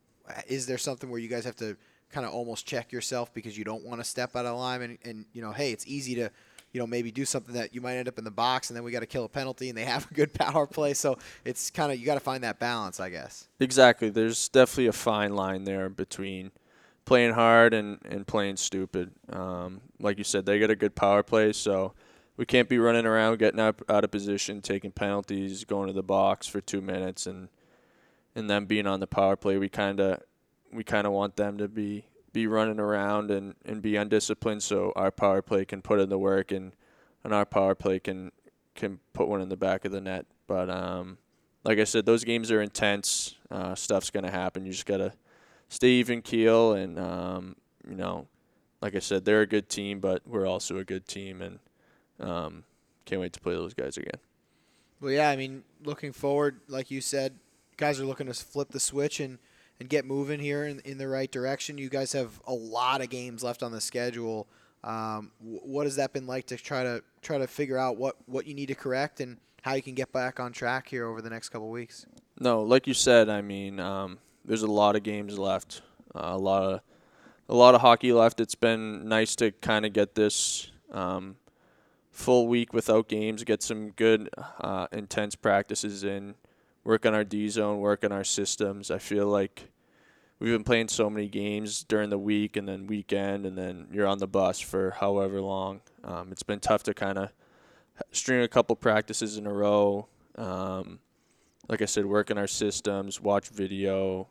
Is 0.47 0.65
there 0.65 0.77
something 0.77 1.09
where 1.09 1.19
you 1.19 1.29
guys 1.29 1.45
have 1.45 1.55
to 1.57 1.75
kind 2.11 2.25
of 2.25 2.33
almost 2.33 2.65
check 2.65 2.91
yourself 2.91 3.33
because 3.33 3.57
you 3.57 3.63
don't 3.63 3.83
want 3.83 3.99
to 3.99 4.05
step 4.05 4.35
out 4.35 4.45
of 4.45 4.57
line 4.57 4.81
and, 4.81 4.97
and 5.03 5.25
you 5.33 5.41
know, 5.41 5.51
hey, 5.51 5.71
it's 5.71 5.87
easy 5.87 6.15
to 6.15 6.29
you 6.73 6.79
know, 6.79 6.87
maybe 6.87 7.11
do 7.11 7.23
something 7.23 7.53
that 7.53 7.73
you 7.73 7.81
might 7.81 7.95
end 7.95 8.07
up 8.07 8.17
in 8.17 8.23
the 8.23 8.31
box 8.31 8.69
and 8.69 8.75
then 8.75 8.83
we 8.83 8.91
got 8.91 8.99
to 8.99 9.05
kill 9.05 9.23
a 9.23 9.29
penalty 9.29 9.69
and 9.69 9.77
they 9.77 9.85
have 9.85 10.09
a 10.09 10.13
good 10.13 10.33
power 10.33 10.67
play. 10.67 10.93
So 10.93 11.17
it's 11.45 11.69
kind 11.69 11.91
of, 11.91 11.99
you 11.99 12.05
got 12.05 12.15
to 12.15 12.19
find 12.19 12.43
that 12.43 12.59
balance, 12.59 12.99
I 12.99 13.09
guess. 13.09 13.47
Exactly. 13.59 14.09
There's 14.09 14.49
definitely 14.49 14.87
a 14.87 14.93
fine 14.93 15.35
line 15.35 15.63
there 15.63 15.87
between 15.87 16.51
playing 17.05 17.33
hard 17.33 17.73
and, 17.73 17.99
and 18.05 18.25
playing 18.25 18.57
stupid. 18.57 19.11
Um, 19.31 19.81
like 19.99 20.17
you 20.17 20.23
said, 20.23 20.45
they 20.45 20.59
got 20.59 20.71
a 20.71 20.75
good 20.75 20.95
power 20.95 21.21
play, 21.21 21.53
so 21.53 21.93
we 22.37 22.45
can't 22.45 22.67
be 22.67 22.79
running 22.79 23.05
around, 23.05 23.37
getting 23.37 23.59
out, 23.59 23.81
out 23.87 24.03
of 24.03 24.11
position, 24.11 24.61
taking 24.61 24.91
penalties, 24.91 25.63
going 25.65 25.87
to 25.87 25.93
the 25.93 26.03
box 26.03 26.47
for 26.47 26.61
two 26.61 26.81
minutes, 26.81 27.27
and 27.27 27.49
and 28.35 28.49
then 28.49 28.65
being 28.65 28.87
on 28.87 28.99
the 28.99 29.05
power 29.05 29.35
play. 29.35 29.57
We 29.57 29.69
kind 29.69 29.99
of 29.99 30.21
we 30.71 30.83
kind 30.83 31.05
of 31.05 31.13
want 31.13 31.35
them 31.35 31.59
to 31.59 31.67
be 31.67 32.05
be 32.33 32.47
running 32.47 32.79
around 32.79 33.31
and, 33.31 33.55
and 33.63 33.81
be 33.81 33.95
undisciplined, 33.95 34.63
so 34.63 34.91
our 34.95 35.11
power 35.11 35.41
play 35.41 35.63
can 35.63 35.81
put 35.81 35.99
in 35.99 36.09
the 36.09 36.17
work 36.17 36.51
and 36.51 36.73
and 37.23 37.33
our 37.33 37.45
power 37.45 37.75
play 37.75 37.99
can 37.99 38.31
can 38.75 38.99
put 39.13 39.27
one 39.27 39.39
in 39.39 39.49
the 39.49 39.55
back 39.55 39.85
of 39.85 39.91
the 39.91 40.01
net. 40.01 40.25
But 40.47 40.69
um, 40.69 41.19
like 41.63 41.79
I 41.79 41.85
said, 41.85 42.05
those 42.05 42.23
games 42.23 42.51
are 42.51 42.61
intense. 42.61 43.35
Uh, 43.49 43.75
stuff's 43.75 44.09
gonna 44.09 44.31
happen. 44.31 44.65
You 44.65 44.71
just 44.71 44.85
gotta 44.85 45.13
stay 45.69 45.89
even 45.89 46.21
keel, 46.21 46.73
and 46.73 46.99
um, 46.99 47.55
you 47.87 47.95
know, 47.95 48.27
like 48.81 48.95
I 48.95 48.99
said, 48.99 49.25
they're 49.25 49.41
a 49.41 49.47
good 49.47 49.69
team, 49.69 49.99
but 49.99 50.21
we're 50.27 50.47
also 50.47 50.77
a 50.77 50.83
good 50.83 51.07
team, 51.07 51.41
and 51.41 51.59
um, 52.19 52.63
can't 53.05 53.21
wait 53.21 53.33
to 53.33 53.39
play 53.39 53.53
those 53.53 53.73
guys 53.73 53.95
again. 53.97 54.19
Well, 54.99 55.11
yeah, 55.11 55.29
I 55.29 55.35
mean, 55.35 55.63
looking 55.83 56.13
forward, 56.13 56.61
like 56.67 56.89
you 56.89 57.01
said, 57.01 57.35
guys 57.77 57.99
are 57.99 58.05
looking 58.05 58.27
to 58.27 58.33
flip 58.33 58.69
the 58.69 58.79
switch 58.79 59.19
and, 59.19 59.37
and 59.79 59.89
get 59.89 60.05
moving 60.05 60.39
here 60.39 60.65
in, 60.65 60.79
in 60.81 60.97
the 60.97 61.07
right 61.07 61.31
direction. 61.31 61.77
You 61.77 61.89
guys 61.89 62.13
have 62.13 62.39
a 62.45 62.53
lot 62.53 63.01
of 63.01 63.09
games 63.09 63.43
left 63.43 63.63
on 63.63 63.71
the 63.71 63.81
schedule. 63.81 64.47
Um, 64.83 65.31
what 65.39 65.85
has 65.85 65.95
that 65.95 66.13
been 66.13 66.27
like 66.27 66.47
to 66.47 66.57
try 66.57 66.83
to 66.83 67.01
try 67.21 67.37
to 67.37 67.47
figure 67.47 67.77
out 67.77 67.97
what, 67.97 68.17
what 68.25 68.45
you 68.45 68.53
need 68.53 68.67
to 68.67 68.75
correct 68.75 69.21
and 69.21 69.37
how 69.61 69.73
you 69.73 69.81
can 69.81 69.93
get 69.93 70.11
back 70.11 70.39
on 70.39 70.51
track 70.51 70.89
here 70.89 71.07
over 71.07 71.21
the 71.21 71.29
next 71.29 71.49
couple 71.49 71.69
weeks? 71.69 72.05
No, 72.39 72.61
like 72.63 72.87
you 72.87 72.93
said, 72.93 73.29
I 73.29 73.41
mean, 73.41 73.79
um, 73.79 74.19
there's 74.43 74.63
a 74.63 74.67
lot 74.67 74.95
of 74.95 75.03
games 75.03 75.39
left, 75.39 75.81
uh, 76.13 76.31
a 76.33 76.37
lot 76.37 76.63
of 76.63 76.81
a 77.49 77.55
lot 77.55 77.75
of 77.75 77.81
hockey 77.81 78.11
left. 78.11 78.39
It's 78.39 78.55
been 78.55 79.07
nice 79.07 79.35
to 79.37 79.51
kind 79.51 79.85
of 79.85 79.93
get 79.93 80.15
this 80.15 80.71
um, 80.91 81.35
full 82.11 82.47
week 82.47 82.73
without 82.73 83.07
games, 83.07 83.43
get 83.43 83.61
some 83.63 83.91
good 83.91 84.29
uh, 84.59 84.87
intense 84.91 85.35
practices 85.35 86.03
in, 86.03 86.35
work 86.83 87.05
on 87.05 87.13
our 87.13 87.23
D 87.23 87.47
zone, 87.49 87.79
work 87.79 88.03
on 88.03 88.11
our 88.11 88.23
systems. 88.23 88.91
I 88.91 88.97
feel 88.97 89.27
like 89.27 89.69
we've 90.39 90.51
been 90.51 90.63
playing 90.63 90.89
so 90.89 91.09
many 91.09 91.27
games 91.27 91.83
during 91.83 92.09
the 92.09 92.17
week 92.17 92.57
and 92.57 92.67
then 92.67 92.87
weekend, 92.87 93.45
and 93.45 93.57
then 93.57 93.87
you're 93.91 94.07
on 94.07 94.19
the 94.19 94.27
bus 94.27 94.59
for 94.59 94.91
however 94.91 95.41
long. 95.41 95.81
Um, 96.03 96.31
it's 96.31 96.43
been 96.43 96.59
tough 96.59 96.83
to 96.83 96.93
kind 96.93 97.17
of 97.17 97.29
string 98.11 98.41
a 98.41 98.47
couple 98.47 98.75
practices 98.75 99.37
in 99.37 99.47
a 99.47 99.53
row. 99.53 100.07
Um, 100.35 100.99
like 101.69 101.81
I 101.81 101.85
said, 101.85 102.05
work 102.05 102.29
on 102.31 102.37
our 102.37 102.47
systems, 102.47 103.21
watch 103.21 103.49
video. 103.49 104.27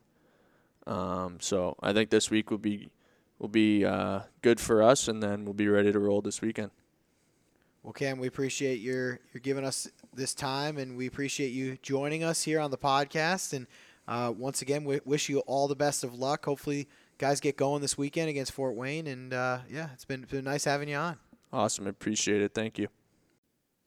Um, 0.86 1.38
so 1.40 1.76
I 1.80 1.92
think 1.92 2.10
this 2.10 2.30
week 2.30 2.50
will 2.50 2.58
be 2.58 2.90
will 3.38 3.48
be 3.48 3.84
uh, 3.84 4.20
good 4.42 4.60
for 4.60 4.82
us, 4.82 5.08
and 5.08 5.22
then 5.22 5.44
we'll 5.44 5.54
be 5.54 5.68
ready 5.68 5.92
to 5.92 5.98
roll 5.98 6.20
this 6.20 6.40
weekend. 6.40 6.70
Well, 7.82 7.92
Cam, 7.92 8.18
we 8.18 8.28
appreciate 8.28 8.80
your 8.80 9.18
your 9.32 9.40
giving 9.42 9.64
us 9.64 9.88
this 10.14 10.34
time, 10.34 10.78
and 10.78 10.96
we 10.96 11.06
appreciate 11.08 11.48
you 11.48 11.78
joining 11.82 12.22
us 12.22 12.42
here 12.42 12.60
on 12.60 12.70
the 12.70 12.78
podcast. 12.78 13.52
And 13.52 13.66
uh, 14.06 14.32
once 14.36 14.62
again, 14.62 14.84
we 14.84 15.00
wish 15.04 15.28
you 15.28 15.40
all 15.40 15.66
the 15.66 15.74
best 15.74 16.04
of 16.04 16.14
luck. 16.14 16.44
Hopefully, 16.44 16.88
guys 17.18 17.40
get 17.40 17.56
going 17.56 17.82
this 17.82 17.98
weekend 17.98 18.28
against 18.28 18.52
Fort 18.52 18.76
Wayne. 18.76 19.08
And 19.08 19.34
uh, 19.34 19.58
yeah, 19.68 19.88
it's 19.94 20.04
been, 20.04 20.22
it's 20.22 20.32
been 20.32 20.44
nice 20.44 20.64
having 20.64 20.88
you 20.88 20.96
on. 20.96 21.18
Awesome, 21.52 21.86
appreciate 21.88 22.40
it. 22.40 22.54
Thank 22.54 22.78
you. 22.78 22.88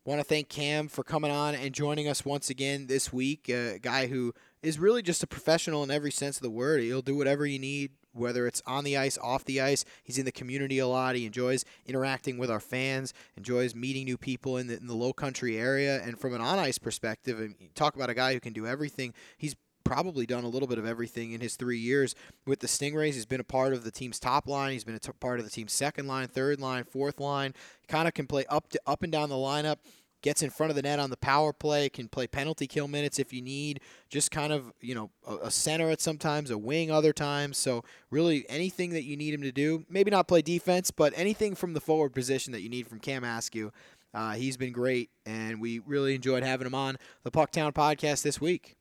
Want 0.03 0.19
to 0.19 0.23
thank 0.23 0.49
Cam 0.49 0.87
for 0.87 1.03
coming 1.03 1.31
on 1.31 1.55
and 1.55 1.73
joining 1.73 2.07
us 2.07 2.23
once 2.23 2.49
again 2.49 2.85
this 2.87 3.11
week. 3.11 3.49
A 3.49 3.79
guy 3.81 4.05
who 4.07 4.33
is 4.61 4.77
really 4.77 5.01
just 5.01 5.23
a 5.23 5.27
professional 5.27 5.83
in 5.83 5.89
every 5.89 6.11
sense 6.11 6.35
of 6.35 6.43
the 6.43 6.49
word. 6.49 6.81
He'll 6.81 7.01
do 7.01 7.15
whatever 7.15 7.45
you 7.45 7.57
need, 7.57 7.91
whether 8.15 8.47
it's 8.47 8.61
on 8.65 8.83
the 8.83 8.97
ice, 8.97 9.17
off 9.17 9.45
the 9.45 9.61
ice. 9.61 9.85
He's 10.03 10.17
in 10.17 10.25
the 10.25 10.31
community 10.31 10.79
a 10.79 10.87
lot. 10.87 11.15
He 11.15 11.25
enjoys 11.25 11.65
interacting 11.85 12.37
with 12.37 12.49
our 12.49 12.59
fans, 12.59 13.13
enjoys 13.37 13.75
meeting 13.75 14.05
new 14.05 14.17
people 14.17 14.57
in 14.57 14.67
the, 14.67 14.77
in 14.77 14.87
the 14.87 14.95
low 14.95 15.13
country 15.13 15.57
area. 15.57 16.01
And 16.01 16.19
from 16.19 16.33
an 16.33 16.41
on 16.41 16.59
ice 16.59 16.77
perspective, 16.77 17.39
and 17.39 17.55
talk 17.75 17.95
about 17.95 18.09
a 18.09 18.13
guy 18.13 18.33
who 18.33 18.39
can 18.39 18.53
do 18.53 18.65
everything, 18.65 19.13
he's 19.37 19.55
probably 19.83 20.25
done 20.25 20.43
a 20.43 20.49
little 20.49 20.67
bit 20.67 20.79
of 20.79 20.85
everything 20.85 21.31
in 21.31 21.39
his 21.39 21.55
three 21.55 21.77
years 21.77 22.15
with 22.45 22.59
the 22.59 22.67
Stingrays. 22.67 23.13
He's 23.13 23.25
been 23.25 23.39
a 23.39 23.45
part 23.45 23.71
of 23.71 23.83
the 23.83 23.91
team's 23.91 24.19
top 24.19 24.47
line. 24.47 24.71
He's 24.71 24.83
been 24.83 24.95
a 24.95 24.99
t- 24.99 25.11
part 25.19 25.39
of 25.39 25.45
the 25.45 25.51
team's 25.51 25.73
second 25.73 26.07
line, 26.07 26.27
third 26.27 26.59
line, 26.59 26.83
fourth 26.83 27.19
line. 27.19 27.53
Kind 27.87 28.07
of 28.07 28.13
can 28.13 28.25
play 28.25 28.45
up 28.49 28.67
to, 28.69 28.81
up 28.87 29.03
and 29.03 29.11
down 29.11 29.29
the 29.29 29.35
lineup. 29.35 29.77
Gets 30.25 30.41
in 30.41 30.49
front 30.49 30.71
of 30.71 30.75
the 30.75 30.81
net 30.81 30.97
on 30.97 31.11
the 31.11 31.17
power 31.17 31.53
play. 31.53 31.87
Can 31.87 32.07
play 32.07 32.25
penalty 32.25 32.65
kill 32.65 32.87
minutes 32.87 33.19
if 33.19 33.31
you 33.31 33.43
need. 33.43 33.79
Just 34.09 34.31
kind 34.31 34.51
of 34.51 34.73
you 34.81 34.95
know 34.95 35.11
a, 35.27 35.51
center 35.51 35.91
at 35.91 36.01
sometimes, 36.01 36.49
a 36.49 36.57
wing 36.57 36.89
other 36.89 37.13
times. 37.13 37.59
So 37.59 37.83
really 38.09 38.43
anything 38.49 38.89
that 38.93 39.03
you 39.03 39.15
need 39.15 39.35
him 39.35 39.43
to 39.43 39.51
do. 39.51 39.85
Maybe 39.87 40.09
not 40.09 40.27
play 40.27 40.41
defense, 40.41 40.89
but 40.89 41.13
anything 41.15 41.53
from 41.53 41.75
the 41.75 41.79
forward 41.79 42.15
position 42.15 42.53
that 42.53 42.61
you 42.61 42.69
need 42.69 42.87
from 42.87 42.99
Cam 42.99 43.23
Askew. 43.23 43.71
Uh, 44.15 44.31
he's 44.31 44.57
been 44.57 44.73
great, 44.73 45.11
and 45.27 45.61
we 45.61 45.77
really 45.77 46.15
enjoyed 46.15 46.41
having 46.41 46.65
him 46.65 46.73
on 46.73 46.97
the 47.21 47.29
Pucktown 47.29 47.71
podcast 47.71 48.23
this 48.23 48.41
week. 48.41 48.77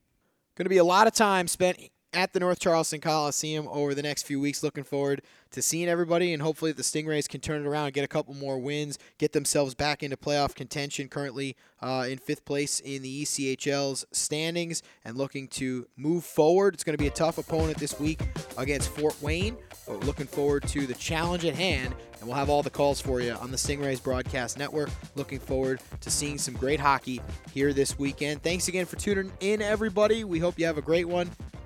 Going 0.55 0.65
to 0.65 0.69
be 0.69 0.77
a 0.77 0.83
lot 0.83 1.05
of 1.05 1.13
time 1.13 1.47
spent 1.47 1.77
at 2.15 2.33
the 2.33 2.39
North 2.39 2.59
Charleston 2.59 3.01
Coliseum 3.01 3.67
over 3.67 3.93
the 3.93 4.01
next 4.01 4.23
few 4.23 4.39
weeks. 4.39 4.63
Looking 4.63 4.83
forward 4.83 5.21
to 5.51 5.61
seeing 5.61 5.87
everybody, 5.87 6.33
and 6.33 6.41
hopefully 6.41 6.71
the 6.71 6.81
Stingrays 6.81 7.29
can 7.29 7.41
turn 7.41 7.61
it 7.61 7.67
around 7.67 7.85
and 7.85 7.93
get 7.93 8.03
a 8.03 8.07
couple 8.07 8.33
more 8.33 8.57
wins, 8.57 8.97
get 9.17 9.33
themselves 9.33 9.75
back 9.75 10.01
into 10.01 10.17
playoff 10.17 10.55
contention. 10.55 11.09
Currently 11.09 11.55
uh, 11.81 12.05
in 12.09 12.17
fifth 12.17 12.45
place 12.45 12.79
in 12.79 13.01
the 13.01 13.23
ECHL's 13.23 14.05
standings, 14.11 14.81
and 15.03 15.17
looking 15.17 15.47
to 15.49 15.87
move 15.97 16.23
forward. 16.23 16.73
It's 16.73 16.83
going 16.83 16.97
to 16.97 17.01
be 17.01 17.07
a 17.07 17.11
tough 17.11 17.37
opponent 17.37 17.77
this 17.77 17.99
week 17.99 18.21
against 18.57 18.89
Fort 18.89 19.21
Wayne, 19.21 19.57
but 19.87 20.03
looking 20.03 20.25
forward 20.25 20.63
to 20.69 20.87
the 20.87 20.95
challenge 20.95 21.45
at 21.45 21.55
hand. 21.55 21.93
And 22.19 22.27
we'll 22.27 22.37
have 22.37 22.49
all 22.49 22.63
the 22.63 22.69
calls 22.69 23.01
for 23.01 23.21
you 23.21 23.33
on 23.33 23.51
the 23.51 23.57
Stingrays 23.57 24.01
Broadcast 24.01 24.57
Network. 24.57 24.89
Looking 25.15 25.39
forward 25.39 25.81
to 26.01 26.09
seeing 26.09 26.37
some 26.37 26.55
great 26.55 26.79
hockey 26.79 27.21
here 27.53 27.73
this 27.73 27.99
weekend. 27.99 28.41
Thanks 28.41 28.67
again 28.67 28.85
for 28.85 28.95
tuning 28.95 29.31
in, 29.41 29.61
everybody. 29.61 30.23
We 30.23 30.39
hope 30.39 30.57
you 30.57 30.65
have 30.65 30.77
a 30.77 30.81
great 30.81 31.07
one, 31.07 31.29